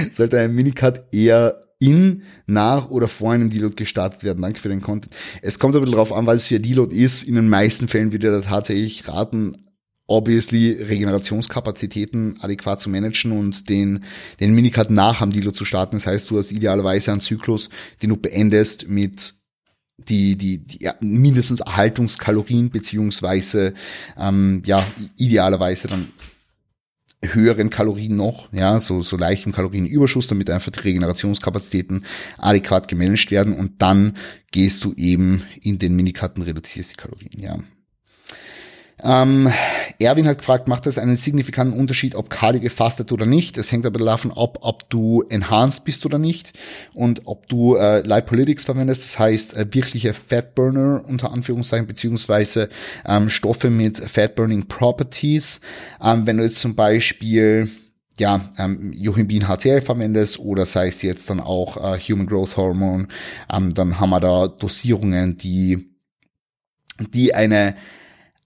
sollte 0.09 0.39
ein 0.39 0.55
Minicut 0.55 1.03
eher 1.11 1.61
in, 1.77 2.23
nach 2.47 2.89
oder 2.89 3.07
vor 3.07 3.33
einem 3.33 3.51
Deload 3.51 3.75
gestartet 3.75 4.23
werden. 4.23 4.41
Danke 4.41 4.59
für 4.59 4.69
den 4.69 4.81
Content. 4.81 5.13
Es 5.43 5.59
kommt 5.59 5.75
ein 5.75 5.81
bisschen 5.81 5.97
drauf 5.97 6.11
an, 6.11 6.25
was 6.25 6.37
es 6.37 6.47
für 6.47 6.59
Deload 6.59 6.95
ist. 6.95 7.23
In 7.23 7.35
den 7.35 7.49
meisten 7.49 7.87
Fällen 7.87 8.11
würde 8.11 8.27
er 8.27 8.41
da 8.41 8.47
tatsächlich 8.47 9.07
raten, 9.07 9.57
obviously 10.07 10.71
Regenerationskapazitäten 10.83 12.35
adäquat 12.41 12.81
zu 12.81 12.89
managen 12.89 13.31
und 13.31 13.69
den, 13.69 14.03
den 14.39 14.53
Minicut 14.53 14.89
nach 14.89 15.21
am 15.21 15.31
Dilo 15.31 15.51
zu 15.51 15.65
starten. 15.65 15.95
Das 15.95 16.07
heißt, 16.07 16.29
du 16.29 16.37
hast 16.37 16.51
idealerweise 16.51 17.11
einen 17.11 17.21
Zyklus, 17.21 17.69
den 18.01 18.09
du 18.09 18.17
beendest 18.17 18.87
mit 18.87 19.33
die, 19.97 20.35
die, 20.37 20.59
die 20.59 20.83
ja, 20.83 20.95
mindestens 20.99 21.61
Erhaltungskalorien 21.61 22.69
beziehungsweise 22.69 23.73
ähm, 24.17 24.61
ja 24.65 24.85
idealerweise 25.15 25.87
dann 25.87 26.11
höheren 27.21 27.69
Kalorien 27.69 28.15
noch, 28.15 28.51
ja, 28.51 28.79
so, 28.79 29.01
so 29.01 29.17
leichtem 29.17 29.51
Kalorienüberschuss, 29.51 30.27
damit 30.27 30.49
einfach 30.49 30.71
die 30.71 30.79
Regenerationskapazitäten 30.79 32.05
adäquat 32.37 32.87
gemanagt 32.87 33.31
werden 33.31 33.53
und 33.53 33.81
dann 33.81 34.17
gehst 34.51 34.83
du 34.83 34.93
eben 34.93 35.43
in 35.61 35.79
den 35.79 35.95
Minikatten, 35.95 36.43
reduzierst 36.43 36.91
die 36.91 36.95
Kalorien, 36.95 37.39
ja. 37.39 37.57
Ähm, 39.01 39.51
Erwin 39.99 40.27
hat 40.27 40.39
gefragt, 40.39 40.67
macht 40.67 40.85
das 40.85 40.97
einen 40.97 41.15
signifikanten 41.15 41.79
Unterschied, 41.79 42.15
ob 42.15 42.29
Cardio 42.29 42.61
gefastet 42.61 43.11
oder 43.11 43.25
nicht? 43.25 43.57
Es 43.57 43.71
hängt 43.71 43.85
aber 43.85 44.03
davon 44.03 44.31
ab, 44.31 44.59
ob 44.61 44.89
du 44.89 45.23
enhanced 45.29 45.85
bist 45.85 46.05
oder 46.05 46.17
nicht 46.17 46.53
und 46.93 47.21
ob 47.25 47.47
du 47.47 47.75
äh, 47.75 48.01
Lipolytics 48.01 48.65
verwendest, 48.65 49.03
das 49.03 49.19
heißt 49.19 49.55
äh, 49.55 49.65
wirkliche 49.71 50.13
Fatburner 50.13 51.03
unter 51.07 51.31
Anführungszeichen, 51.31 51.87
beziehungsweise 51.87 52.69
ähm, 53.05 53.29
Stoffe 53.29 53.69
mit 53.69 53.97
Fatburning 53.97 54.67
Properties. 54.67 55.61
Ähm, 56.01 56.27
wenn 56.27 56.37
du 56.37 56.43
jetzt 56.43 56.59
zum 56.59 56.75
Beispiel 56.75 57.69
ja, 58.17 58.49
ähm, 58.57 58.93
Johimbin 58.93 59.47
HCl 59.47 59.81
verwendest 59.81 60.39
oder 60.39 60.65
sei 60.65 60.87
es 60.87 61.01
jetzt 61.01 61.29
dann 61.29 61.39
auch 61.39 61.77
äh, 61.77 61.99
Human 61.99 62.27
Growth 62.27 62.57
Hormone, 62.57 63.07
ähm, 63.51 63.73
dann 63.73 63.99
haben 63.99 64.09
wir 64.09 64.19
da 64.19 64.47
Dosierungen, 64.47 65.37
die, 65.37 65.89
die 66.99 67.33
eine 67.33 67.75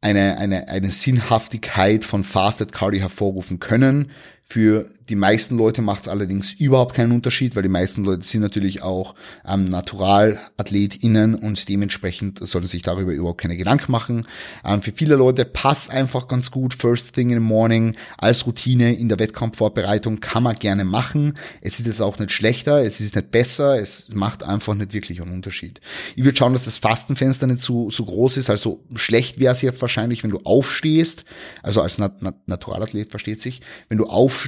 eine, 0.02 0.38
eine, 0.38 0.68
eine 0.68 0.92
Sinnhaftigkeit 0.92 2.06
von 2.06 2.24
Fasted 2.24 2.72
Cardio 2.72 3.02
hervorrufen 3.02 3.60
können. 3.60 4.12
Für 4.52 4.88
die 5.10 5.16
meisten 5.16 5.58
Leute 5.58 5.84
macht 5.84 6.02
es 6.04 6.08
allerdings 6.08 6.54
überhaupt 6.54 6.96
keinen 6.96 7.12
Unterschied, 7.12 7.56
weil 7.56 7.62
die 7.62 7.70
meisten 7.70 8.04
Leute 8.04 8.26
sind 8.26 8.42
natürlich 8.42 8.82
auch 8.82 9.14
ähm, 9.48 9.70
NaturallathletInnen 9.70 11.36
und 11.36 11.70
dementsprechend 11.70 12.48
sollten 12.48 12.68
sich 12.68 12.82
darüber 12.82 13.12
überhaupt 13.12 13.42
keine 13.42 13.58
Gedanken 13.58 13.92
machen. 13.92 14.26
Ähm, 14.66 14.82
für 14.82 14.92
viele 14.92 15.16
Leute 15.16 15.46
passt 15.46 15.92
einfach 15.92 16.28
ganz 16.28 16.50
gut 16.50 16.74
First 16.74 17.14
Thing 17.14 17.30
in 17.30 17.36
the 17.36 17.44
Morning 17.44 17.96
als 18.18 18.48
Routine 18.48 18.96
in 18.96 19.08
der 19.08 19.20
Wettkampfvorbereitung 19.20 20.20
kann 20.20 20.42
man 20.42 20.56
gerne 20.56 20.84
machen. 20.84 21.38
Es 21.62 21.78
ist 21.80 21.86
jetzt 21.86 22.02
auch 22.02 22.18
nicht 22.18 22.32
schlechter, 22.32 22.82
es 22.82 23.00
ist 23.02 23.16
nicht 23.16 23.30
besser, 23.30 23.80
es 23.80 24.10
macht 24.10 24.42
einfach 24.42 24.74
nicht 24.74 24.94
wirklich 24.94 25.22
einen 25.22 25.32
Unterschied. 25.32 25.80
Ich 26.16 26.24
würde 26.24 26.38
schauen, 26.38 26.54
dass 26.54 26.66
das 26.66 26.80
Fastenfenster 26.80 27.46
nicht 27.46 27.62
so, 27.62 27.92
so 27.92 28.04
groß 28.04 28.38
ist, 28.38 28.50
also 28.50 28.84
schlecht 28.96 29.40
wäre 29.40 29.54
es 29.54 29.62
jetzt 29.62 29.82
wahrscheinlich, 29.82 30.24
wenn 30.24 30.32
du 30.32 30.40
aufstehst, 30.44 31.26
also 31.62 31.84
als 31.84 32.00
Nat 32.00 32.24
Nat 32.24 32.48
Naturalathlet 32.48 33.12
versteht 33.12 33.44
sich, 33.44 33.62
wenn 33.90 34.00
du 34.00 34.06
aufstehst 34.06 34.38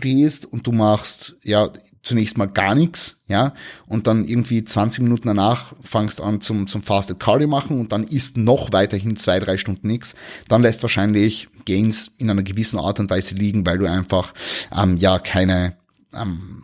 und 0.45 0.67
du 0.67 0.71
machst 0.71 1.35
ja 1.43 1.69
zunächst 2.03 2.37
mal 2.37 2.47
gar 2.47 2.75
nichts, 2.75 3.21
ja, 3.27 3.53
und 3.87 4.07
dann 4.07 4.25
irgendwie 4.25 4.63
20 4.63 5.03
Minuten 5.03 5.27
danach 5.27 5.73
fangst 5.81 6.21
an 6.21 6.41
zum, 6.41 6.67
zum 6.67 6.81
Fasted 6.81 7.19
Cardio 7.19 7.47
machen 7.47 7.79
und 7.79 7.91
dann 7.91 8.03
isst 8.03 8.37
noch 8.37 8.71
weiterhin 8.71 9.17
zwei, 9.17 9.39
drei 9.39 9.57
Stunden 9.57 9.87
nichts, 9.87 10.15
dann 10.47 10.61
lässt 10.61 10.81
wahrscheinlich 10.81 11.47
Gains 11.65 12.11
in 12.17 12.29
einer 12.29 12.43
gewissen 12.43 12.79
Art 12.79 12.99
und 12.99 13.09
Weise 13.09 13.35
liegen, 13.35 13.65
weil 13.65 13.77
du 13.77 13.89
einfach 13.89 14.33
ähm, 14.75 14.97
ja 14.97 15.19
keine 15.19 15.77
ähm, 16.13 16.63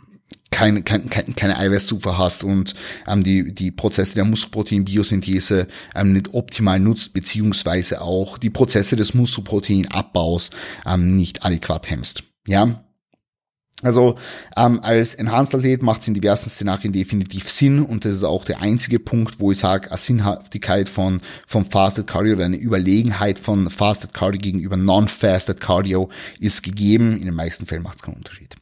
keine, 0.49 0.81
keine, 0.81 1.05
keine 1.07 1.57
Eiweißzufuhr 1.57 2.17
hast 2.17 2.43
und 2.43 2.73
ähm, 3.07 3.23
die, 3.23 3.53
die 3.53 3.71
Prozesse 3.71 4.15
der 4.15 4.25
Muskelproteinbiosynthese 4.25 5.67
ähm, 5.93 6.13
nicht 6.13 6.33
optimal 6.33 6.79
nutzt, 6.79 7.13
beziehungsweise 7.13 8.01
auch 8.01 8.37
die 8.37 8.49
Prozesse 8.49 8.95
des 8.95 9.13
Muskelproteinabbaus 9.13 10.49
ähm, 10.85 11.15
nicht 11.15 11.45
adäquat 11.45 11.89
hemmst. 11.89 12.23
Ja, 12.47 12.81
also 13.83 14.15
ähm, 14.55 14.79
als 14.81 15.13
Enhanced-Athlet 15.13 15.83
macht 15.83 16.01
es 16.01 16.07
in 16.07 16.15
diversen 16.15 16.49
Szenarien 16.49 16.93
definitiv 16.93 17.47
Sinn 17.49 17.83
und 17.83 18.05
das 18.05 18.15
ist 18.15 18.23
auch 18.23 18.43
der 18.43 18.59
einzige 18.59 18.97
Punkt, 18.97 19.39
wo 19.39 19.51
ich 19.51 19.59
sage, 19.59 19.91
eine 19.91 19.99
Sinnhaftigkeit 19.99 20.89
von 20.89 21.21
vom 21.45 21.63
Fasted 21.63 22.07
Cardio 22.07 22.33
oder 22.35 22.45
eine 22.45 22.57
Überlegenheit 22.57 23.37
von 23.39 23.69
Fasted 23.69 24.15
Cardio 24.15 24.41
gegenüber 24.41 24.77
Non-Fasted 24.77 25.61
Cardio 25.61 26.09
ist 26.39 26.63
gegeben. 26.63 27.17
In 27.17 27.25
den 27.25 27.35
meisten 27.35 27.67
Fällen 27.67 27.83
macht 27.83 27.97
es 27.97 28.01
keinen 28.01 28.17
Unterschied. 28.17 28.55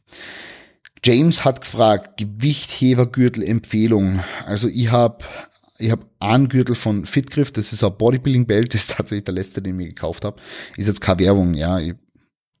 James 1.02 1.46
hat 1.46 1.62
gefragt, 1.62 2.18
Gewichthebergürtel-Empfehlung. 2.18 4.20
Also 4.44 4.68
ich 4.68 4.90
habe 4.90 5.24
ich 5.78 5.90
habe 5.90 6.06
einen 6.20 6.48
Gürtel 6.48 6.74
von 6.74 7.06
Fitgriff, 7.06 7.52
das 7.52 7.72
ist 7.72 7.82
ein 7.84 7.96
Bodybuilding-Belt, 7.96 8.68
das 8.74 8.82
ist 8.82 8.90
tatsächlich 8.92 9.24
der 9.24 9.34
letzte, 9.34 9.62
den 9.62 9.72
ich 9.72 9.76
mir 9.76 9.88
gekauft 9.88 10.26
habe. 10.26 10.38
Ist 10.76 10.88
jetzt 10.88 11.00
keine 11.00 11.20
Werbung, 11.20 11.54
ja. 11.54 11.78
Ich, 11.78 11.94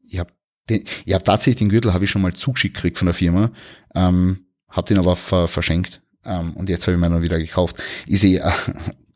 ich 0.08 0.18
habe 0.18 0.30
den, 0.68 0.84
ich 1.04 1.14
habe 1.14 1.24
tatsächlich 1.24 1.56
den 1.56 1.68
Gürtel 1.68 1.94
habe 1.94 2.04
ich 2.04 2.10
schon 2.10 2.22
mal 2.22 2.34
zugeschickt 2.34 2.74
gekriegt 2.74 2.98
von 2.98 3.06
der 3.06 3.14
Firma, 3.14 3.50
ähm, 3.94 4.46
habe 4.68 4.88
den 4.88 4.98
aber 4.98 5.16
ver 5.16 5.48
verschenkt 5.48 6.00
ähm, 6.24 6.52
und 6.54 6.68
jetzt 6.68 6.86
habe 6.86 6.96
ich 6.96 7.08
noch 7.08 7.22
wieder 7.22 7.38
gekauft. 7.38 7.76
Ich 8.06 8.20
sehe 8.20 8.40
äh, 8.40 8.50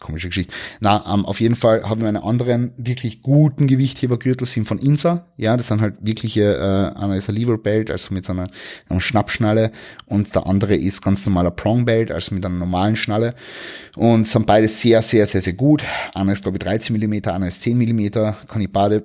komische 0.01 0.29
Geschichte. 0.29 0.53
Na, 0.81 1.05
ähm, 1.13 1.27
auf 1.27 1.41
jeden 1.41 1.55
Fall 1.55 1.83
haben 1.83 2.01
wir 2.01 2.09
einen 2.09 2.23
anderen 2.23 2.73
wirklich 2.77 3.23
guten 3.23 3.67
Gewichthebergürtel 3.67 4.47
sind 4.47 4.67
von 4.67 4.79
Insa. 4.79 5.27
Ja, 5.37 5.57
das 5.57 5.69
sind 5.69 5.81
halt 5.81 5.97
wirkliche, 6.01 6.55
äh, 6.55 6.99
einer 6.99 7.17
ist 7.17 7.29
ein 7.29 7.37
Lever 7.37 7.59
Belt, 7.59 7.91
also 7.91 8.13
mit 8.13 8.25
so 8.25 8.33
einer, 8.33 8.49
einer 8.89 9.01
Schnappschnalle 9.01 9.71
und 10.07 10.35
der 10.35 10.47
andere 10.47 10.75
ist 10.75 11.03
ganz 11.03 11.25
normaler 11.27 11.51
Prong 11.51 11.85
Belt, 11.85 12.11
also 12.11 12.35
mit 12.35 12.45
einer 12.45 12.57
normalen 12.57 12.97
Schnalle 12.97 13.35
und 13.95 14.27
sind 14.27 14.47
beide 14.47 14.67
sehr, 14.67 15.03
sehr, 15.03 15.27
sehr, 15.27 15.43
sehr 15.43 15.53
gut. 15.53 15.85
Einer 16.15 16.33
ist 16.33 16.43
glaube 16.43 16.57
ich 16.57 16.65
13 16.65 16.93
Millimeter, 16.93 17.35
einer 17.35 17.49
ist 17.49 17.63
10 17.63 17.77
Millimeter, 17.77 18.37
kann 18.49 18.63
ich 18.63 18.73
beide 18.73 19.05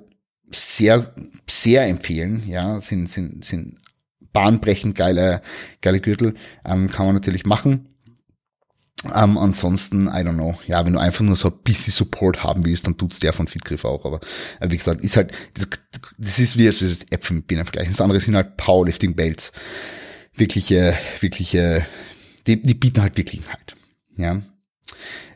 sehr, 0.50 1.14
sehr 1.48 1.86
empfehlen. 1.86 2.42
Ja, 2.46 2.80
sind, 2.80 3.08
sind, 3.08 3.44
sind 3.44 3.76
bahnbrechend 4.32 4.94
geile, 4.94 5.42
geile 5.80 6.00
Gürtel. 6.00 6.34
Ähm, 6.64 6.90
kann 6.90 7.06
man 7.06 7.14
natürlich 7.14 7.46
machen. 7.46 7.88
Ähm, 9.14 9.36
ansonsten, 9.36 10.06
I 10.06 10.22
don't 10.22 10.34
know, 10.34 10.58
ja, 10.66 10.84
wenn 10.84 10.94
du 10.94 10.98
einfach 10.98 11.22
nur 11.22 11.36
so 11.36 11.48
ein 11.48 11.58
bisschen 11.62 11.92
Support 11.92 12.42
haben 12.42 12.64
willst, 12.64 12.86
dann 12.86 12.96
tut's 12.96 13.20
der 13.20 13.34
von 13.34 13.46
Fitgriff 13.46 13.84
auch, 13.84 14.04
aber 14.06 14.20
äh, 14.58 14.70
wie 14.70 14.78
gesagt, 14.78 15.02
ist 15.02 15.16
halt, 15.16 15.32
das, 15.52 15.68
das 16.16 16.38
ist 16.38 16.56
wie 16.56 16.64
das 16.64 16.82
Äpfel 17.10 17.36
mit 17.36 17.46
Birnen 17.46 17.66
vergleichen. 17.66 17.92
Das 17.92 18.00
andere 18.00 18.20
sind 18.20 18.34
halt 18.34 18.56
Powerlifting 18.56 19.14
Belts. 19.14 19.52
Wirkliche, 20.34 20.96
wirkliche, 21.20 21.86
die, 22.46 22.62
die 22.62 22.74
bieten 22.74 23.02
halt 23.02 23.16
wirklich 23.16 23.42
halt, 23.48 23.76
ja. 24.16 24.40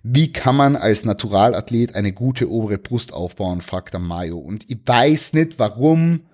Wie 0.02 0.32
kann 0.32 0.56
man 0.56 0.76
als 0.76 1.04
Naturalathlet 1.04 1.94
eine 1.94 2.12
gute 2.12 2.50
obere 2.50 2.78
Brust 2.78 3.12
aufbauen, 3.12 3.60
fragt 3.60 3.92
der 3.92 4.00
Mayo. 4.00 4.38
Und 4.38 4.70
ich 4.70 4.78
weiß 4.84 5.34
nicht, 5.34 5.58
warum 5.58 6.26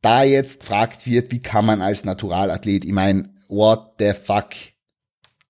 da 0.00 0.22
jetzt 0.22 0.60
gefragt 0.60 1.06
wird, 1.06 1.32
wie 1.32 1.42
kann 1.42 1.64
man 1.64 1.82
als 1.82 2.04
Naturalathlet, 2.04 2.84
ich 2.84 2.92
meine, 2.92 3.30
what 3.48 3.94
the 3.98 4.12
fuck? 4.12 4.50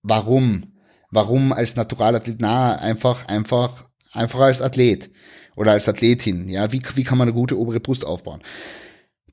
Warum? 0.03 0.73
Warum 1.11 1.53
als 1.53 1.77
Naturalathlet? 1.77 2.39
Na, 2.41 2.77
einfach, 2.77 3.27
einfach, 3.27 3.89
einfach 4.13 4.41
als 4.41 4.63
Athlet 4.63 5.11
oder 5.57 5.73
als 5.73 5.89
Athletin. 5.89 6.49
Ja, 6.49 6.73
wie, 6.73 6.81
wie 6.95 7.05
kann 7.05 7.19
man 7.19 7.29
eine 7.29 7.35
gute 7.35 7.59
obere 7.59 7.81
Brust 7.81 8.07
aufbauen? 8.07 8.43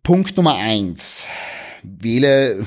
Punkt 0.03 0.35
Nummer 0.35 0.55
eins. 0.55 1.25
Wähle 1.83 2.65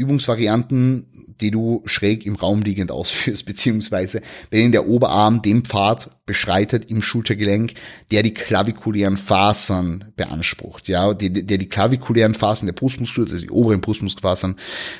Übungsvarianten, 0.00 1.06
die 1.40 1.50
du 1.50 1.82
schräg 1.84 2.26
im 2.26 2.36
Raum 2.36 2.62
liegend 2.62 2.90
ausführst, 2.90 3.46
beziehungsweise 3.46 4.22
wenn 4.50 4.72
der 4.72 4.88
Oberarm 4.88 5.42
den 5.42 5.64
Pfad 5.64 6.10
beschreitet 6.26 6.90
im 6.90 7.02
Schultergelenk, 7.02 7.74
der 8.10 8.22
die 8.22 8.34
klavikulären 8.34 9.16
Fasern 9.16 10.12
beansprucht, 10.16 10.88
ja, 10.88 11.14
der, 11.14 11.30
der 11.30 11.58
die 11.58 11.68
klavikulären 11.68 12.34
Fasern 12.34 12.66
der 12.66 12.74
Brustmuskulatur, 12.74 13.34
also 13.34 13.46
die 13.46 13.50
oberen 13.50 13.80
Brustmuskelfasern, 13.80 14.56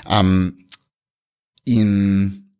ähm, 0.08 0.58
in, 1.64 2.54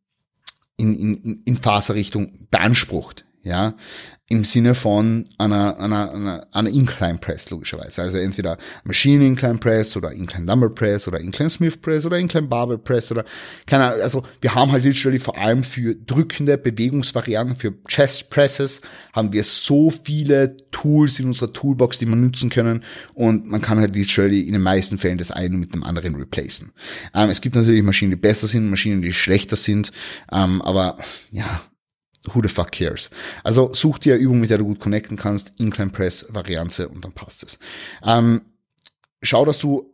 in, 0.76 0.94
in, 0.94 1.42
in 1.44 1.56
Faserrichtung 1.56 2.32
beansprucht, 2.50 3.24
ja, 3.42 3.74
im 4.30 4.44
Sinne 4.44 4.76
von 4.76 5.26
einer, 5.38 5.76
einer, 5.80 6.12
einer, 6.12 6.46
einer 6.52 6.70
Incline 6.70 7.18
Press, 7.18 7.50
logischerweise. 7.50 8.00
Also 8.00 8.18
entweder 8.18 8.58
Machine 8.84 9.26
Incline 9.26 9.58
Press 9.58 9.96
oder 9.96 10.12
Incline 10.12 10.46
Dumbbell 10.46 10.70
Press 10.70 11.08
oder 11.08 11.18
Incline 11.18 11.50
Smith 11.50 11.76
Press 11.76 12.06
oder 12.06 12.16
Incline 12.16 12.46
Barbell 12.46 12.78
Press 12.78 13.10
oder 13.10 13.24
keine 13.66 13.86
Ahnung. 13.86 14.02
Also 14.02 14.22
wir 14.40 14.54
haben 14.54 14.70
halt 14.70 14.84
literally 14.84 15.18
vor 15.18 15.36
allem 15.36 15.64
für 15.64 15.96
drückende 15.96 16.56
Bewegungsvarianten, 16.58 17.56
für 17.56 17.74
Chest 17.88 18.30
Presses 18.30 18.80
haben 19.12 19.32
wir 19.32 19.42
so 19.42 19.90
viele 19.90 20.56
Tools 20.70 21.18
in 21.18 21.26
unserer 21.26 21.52
Toolbox, 21.52 21.98
die 21.98 22.06
man 22.06 22.22
nutzen 22.22 22.50
können 22.50 22.84
und 23.14 23.48
man 23.48 23.60
kann 23.60 23.80
halt 23.80 23.96
literally 23.96 24.42
in 24.42 24.52
den 24.52 24.62
meisten 24.62 24.98
Fällen 24.98 25.18
das 25.18 25.32
eine 25.32 25.56
mit 25.56 25.74
dem 25.74 25.82
anderen 25.82 26.14
replacen. 26.14 26.70
Ähm, 27.14 27.30
es 27.30 27.40
gibt 27.40 27.56
natürlich 27.56 27.82
Maschinen, 27.82 28.12
die 28.12 28.16
besser 28.16 28.46
sind, 28.46 28.70
Maschinen, 28.70 29.02
die 29.02 29.12
schlechter 29.12 29.56
sind, 29.56 29.90
ähm, 30.30 30.62
aber 30.62 30.98
ja, 31.32 31.62
who 32.28 32.42
the 32.42 32.48
fuck 32.48 32.72
cares? 32.72 33.10
Also 33.44 33.72
such 33.72 33.98
dir 33.98 34.14
eine 34.14 34.22
Übung, 34.22 34.40
mit 34.40 34.50
der 34.50 34.58
du 34.58 34.64
gut 34.64 34.80
connecten 34.80 35.16
kannst, 35.16 35.52
Incline 35.58 35.90
Press 35.90 36.26
Variante 36.28 36.88
und 36.88 37.04
dann 37.04 37.12
passt 37.12 37.42
es. 37.42 37.58
Ähm, 38.04 38.42
schau, 39.22 39.44
dass 39.44 39.58
du, 39.58 39.92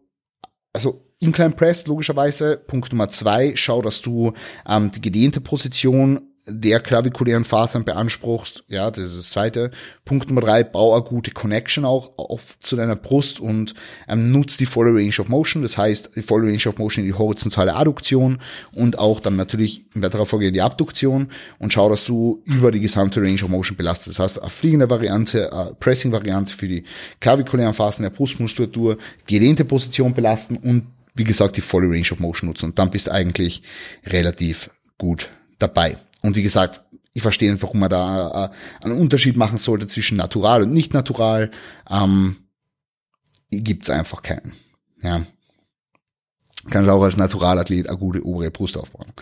also 0.73 1.05
Incline 1.19 1.53
Press 1.55 1.87
logischerweise, 1.87 2.57
Punkt 2.57 2.93
Nummer 2.93 3.09
zwei, 3.09 3.55
schau, 3.57 3.81
dass 3.81 4.03
du 4.03 4.33
ähm, 4.69 4.91
die 4.91 5.01
gedehnte 5.01 5.41
Position 5.41 6.33
der 6.49 6.79
klavikulären 6.79 7.45
Fasern 7.45 7.85
beanspruchst. 7.85 8.65
Ja, 8.69 8.91
das 8.91 9.05
ist 9.05 9.19
das 9.19 9.31
zweite. 9.31 9.73
Punkt 10.05 10.29
Nummer 10.29 10.41
drei, 10.41 10.63
bau 10.63 10.95
eine 10.95 11.03
gute 11.03 11.33
Connection 11.33 11.85
auch 11.85 12.13
auf 12.19 12.59
zu 12.61 12.77
deiner 12.77 12.95
Brust 12.95 13.41
und 13.41 13.75
ähm, 14.07 14.31
nutzt 14.31 14.61
die 14.61 14.67
volle 14.67 14.91
Range 14.95 15.15
of 15.19 15.29
Motion. 15.29 15.63
Das 15.63 15.77
heißt, 15.77 16.11
die 16.15 16.23
volle 16.23 16.47
Range 16.47 16.63
of 16.67 16.79
Motion 16.79 17.05
in 17.05 17.11
die 17.11 17.19
horizontale 17.19 17.75
Adduktion 17.75 18.39
und 18.75 18.99
auch 18.99 19.19
dann 19.19 19.35
natürlich 19.35 19.87
in 19.95 20.03
weiterer 20.03 20.25
Folge 20.25 20.47
in 20.47 20.55
die 20.55 20.63
Abduktion 20.63 21.31
und 21.59 21.73
schau, 21.73 21.91
dass 21.91 22.05
du 22.05 22.43
über 22.45 22.71
die 22.71 22.81
gesamte 22.81 23.21
Range 23.21 23.43
of 23.43 23.49
Motion 23.49 23.77
belastest. 23.77 24.19
Das 24.19 24.25
heißt, 24.25 24.41
eine 24.41 24.51
fliegende 24.51 24.89
Variante, 24.89 25.53
eine 25.53 25.75
Pressing-Variante 25.75 26.53
für 26.55 26.69
die 26.69 26.85
klavikulären 27.19 27.75
Fasern 27.75 28.05
der 28.05 28.11
Brustmuskulatur, 28.11 28.99
gedehnte 29.27 29.65
Position 29.65 30.15
belasten 30.15 30.57
und 30.59 30.87
wie 31.17 31.25
gesagt, 31.25 31.57
die 31.57 31.63
volle 31.63 31.89
Range 31.89 32.07
of 32.13 32.21
Motion 32.21 32.49
nutzen. 32.49 32.67
Und 32.67 32.79
dann 32.79 32.91
bist 32.91 33.09
du 33.09 33.13
eigentlich 33.13 33.63
relativ 34.05 34.71
gut 34.99 35.31
dabei. 35.59 35.97
Und 36.27 36.37
wie 36.37 36.43
gesagt, 36.43 36.83
ich 37.13 37.23
verstehe 37.23 37.51
nicht, 37.51 37.63
warum 37.63 37.81
man 37.81 37.89
da 37.89 38.51
äh, 38.51 38.85
einen 38.85 38.99
Unterschied 38.99 39.37
machen 39.37 39.59
sollte 39.59 39.87
zwischen 39.87 40.17
natural 40.17 40.63
und 40.63 40.73
nicht 40.73 40.93
natural. 40.93 41.51
Ähm, 41.89 42.37
Gibt 43.51 43.89
einfach 43.89 44.23
keinen. 44.23 44.53
Ja. 45.03 45.25
Kannst 46.69 46.91
auch 46.91 47.03
als 47.03 47.17
Naturalathlet 47.17 47.89
eine 47.89 47.97
gute 47.97 48.27
obere 48.27 48.51
Brust 48.51 48.77
aufbauen. 48.77 49.13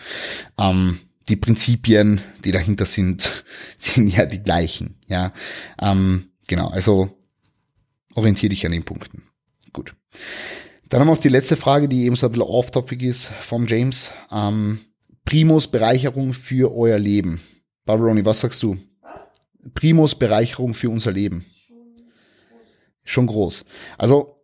Ähm, 0.57 0.99
die 1.29 1.35
Prinzipien, 1.35 2.21
die 2.43 2.51
dahinter 2.51 2.85
sind, 2.85 3.45
sind 3.77 4.09
ja 4.09 4.25
die 4.25 4.41
gleichen. 4.41 4.97
Ja, 5.07 5.31
ähm, 5.79 6.31
genau. 6.47 6.69
Also 6.69 7.15
orientiere 8.15 8.49
dich 8.49 8.65
an 8.65 8.71
den 8.71 8.83
Punkten. 8.83 9.23
Gut. 9.73 9.93
Dann 10.89 11.01
haben 11.01 11.07
wir 11.07 11.13
noch 11.13 11.21
die 11.21 11.29
letzte 11.29 11.55
Frage, 11.55 11.87
die 11.87 12.05
eben 12.05 12.15
so 12.15 12.25
ein 12.25 12.31
bisschen 12.31 12.47
off-topic 12.47 13.07
ist 13.07 13.27
vom 13.39 13.67
James. 13.67 14.11
Ähm, 14.31 14.79
Primus 15.25 15.67
Bereicherung 15.67 16.33
für 16.33 16.75
euer 16.75 16.99
Leben. 16.99 17.41
Barbaroni, 17.85 18.23
was 18.23 18.39
sagst 18.39 18.61
du? 18.63 18.77
Was? 19.01 19.31
Primus 19.73 20.15
Bereicherung 20.15 20.73
für 20.73 20.89
unser 20.89 21.11
Leben. 21.11 21.45
schon 23.03 23.27
groß. 23.27 23.65
Also, 23.97 24.41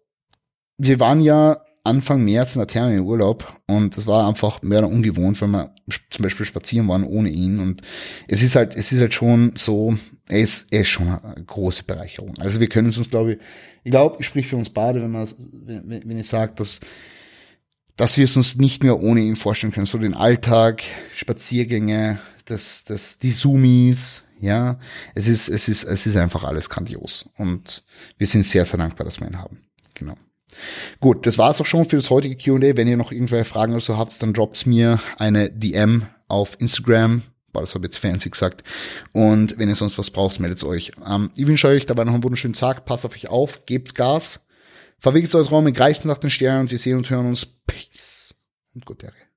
wir 0.77 0.99
waren 0.99 1.21
ja 1.21 1.63
Anfang 1.83 2.23
März 2.23 2.55
in 2.55 2.59
der 2.59 2.67
Therme 2.67 2.93
in 2.93 2.99
Urlaub 3.01 3.59
und 3.65 3.97
das 3.97 4.05
war 4.05 4.27
einfach 4.27 4.61
mehr 4.61 4.87
ungewohnt, 4.87 5.41
wenn 5.41 5.49
wir 5.49 5.73
zum 6.11 6.21
Beispiel 6.21 6.45
spazieren 6.45 6.87
waren 6.87 7.03
ohne 7.03 7.29
ihn 7.29 7.59
und 7.59 7.81
es 8.27 8.43
ist 8.43 8.55
halt, 8.55 8.75
es 8.75 8.91
ist 8.91 8.99
halt 8.99 9.15
schon 9.15 9.53
so, 9.55 9.95
er 10.29 10.39
ist, 10.39 10.67
er 10.71 10.81
ist 10.81 10.89
schon 10.89 11.07
eine 11.07 11.43
große 11.43 11.83
Bereicherung. 11.83 12.35
Also 12.39 12.59
wir 12.59 12.69
können 12.69 12.89
es 12.89 12.99
uns, 12.99 13.09
glaube 13.09 13.33
ich, 13.33 13.39
ich 13.83 13.89
glaube, 13.89 14.17
ich 14.19 14.27
sprich 14.27 14.45
für 14.45 14.57
uns 14.57 14.69
beide, 14.69 15.01
wenn 15.01 15.09
man, 15.09 15.27
wenn, 15.65 16.07
wenn 16.07 16.17
ich 16.19 16.27
sage, 16.27 16.53
dass, 16.55 16.81
dass 17.95 18.17
wir 18.17 18.25
es 18.25 18.37
uns 18.37 18.55
nicht 18.55 18.83
mehr 18.83 18.99
ohne 18.99 19.21
ihn 19.21 19.35
vorstellen 19.35 19.73
können. 19.73 19.85
So 19.85 19.97
den 19.97 20.13
Alltag, 20.13 20.83
Spaziergänge, 21.15 22.19
das, 22.45 22.83
das, 22.83 23.19
die 23.19 23.31
Zoomies, 23.31 24.25
ja, 24.39 24.79
es 25.13 25.27
ist, 25.27 25.49
es 25.49 25.67
ist, 25.67 25.83
es 25.83 26.05
ist 26.05 26.17
einfach 26.17 26.43
alles 26.43 26.69
grandios 26.69 27.29
und 27.37 27.83
wir 28.17 28.27
sind 28.27 28.43
sehr, 28.43 28.65
sehr 28.65 28.79
dankbar, 28.79 29.05
dass 29.05 29.19
wir 29.19 29.27
ihn 29.27 29.39
haben. 29.39 29.59
Genau. 29.93 30.15
Gut, 30.99 31.25
das 31.25 31.37
war's 31.37 31.61
auch 31.61 31.65
schon 31.65 31.85
für 31.85 31.95
das 31.95 32.09
heutige 32.09 32.35
Q&A. 32.35 32.75
Wenn 32.75 32.87
ihr 32.87 32.97
noch 32.97 33.11
irgendwelche 33.11 33.45
Fragen 33.45 33.73
oder 33.73 33.81
so 33.81 33.97
habt, 33.97 34.21
dann 34.21 34.33
droppt 34.33 34.65
mir 34.65 34.99
eine 35.17 35.49
DM 35.49 36.05
auf 36.27 36.59
Instagram. 36.59 37.21
Boah, 37.53 37.61
das 37.61 37.75
habe 37.75 37.85
ich 37.85 37.93
jetzt 37.93 38.01
fancy 38.01 38.29
gesagt. 38.29 38.63
Und 39.11 39.57
wenn 39.57 39.69
ihr 39.69 39.75
sonst 39.75 39.97
was 39.97 40.09
braucht, 40.09 40.39
meldet 40.39 40.63
euch. 40.63 40.91
Ähm, 41.05 41.29
ich 41.35 41.47
wünsche 41.47 41.67
euch 41.67 41.85
dabei 41.85 42.03
noch 42.03 42.13
einen 42.13 42.23
wunderschönen 42.23 42.53
Tag. 42.53 42.85
Passt 42.85 43.05
auf 43.05 43.13
euch 43.13 43.27
auf, 43.27 43.65
gebt 43.65 43.95
Gas. 43.95 44.41
Verwegt 45.01 45.33
euch 45.33 45.49
Raum, 45.49 45.73
greift 45.73 46.05
nach 46.05 46.19
den 46.19 46.29
Sternen 46.29 46.61
und 46.61 46.71
wir 46.71 46.77
sehen 46.77 46.97
und 46.97 47.09
hören 47.09 47.25
uns. 47.25 47.47
Peace 47.65 48.35
und 48.75 48.85
gute 48.85 49.07
Ehre. 49.07 49.30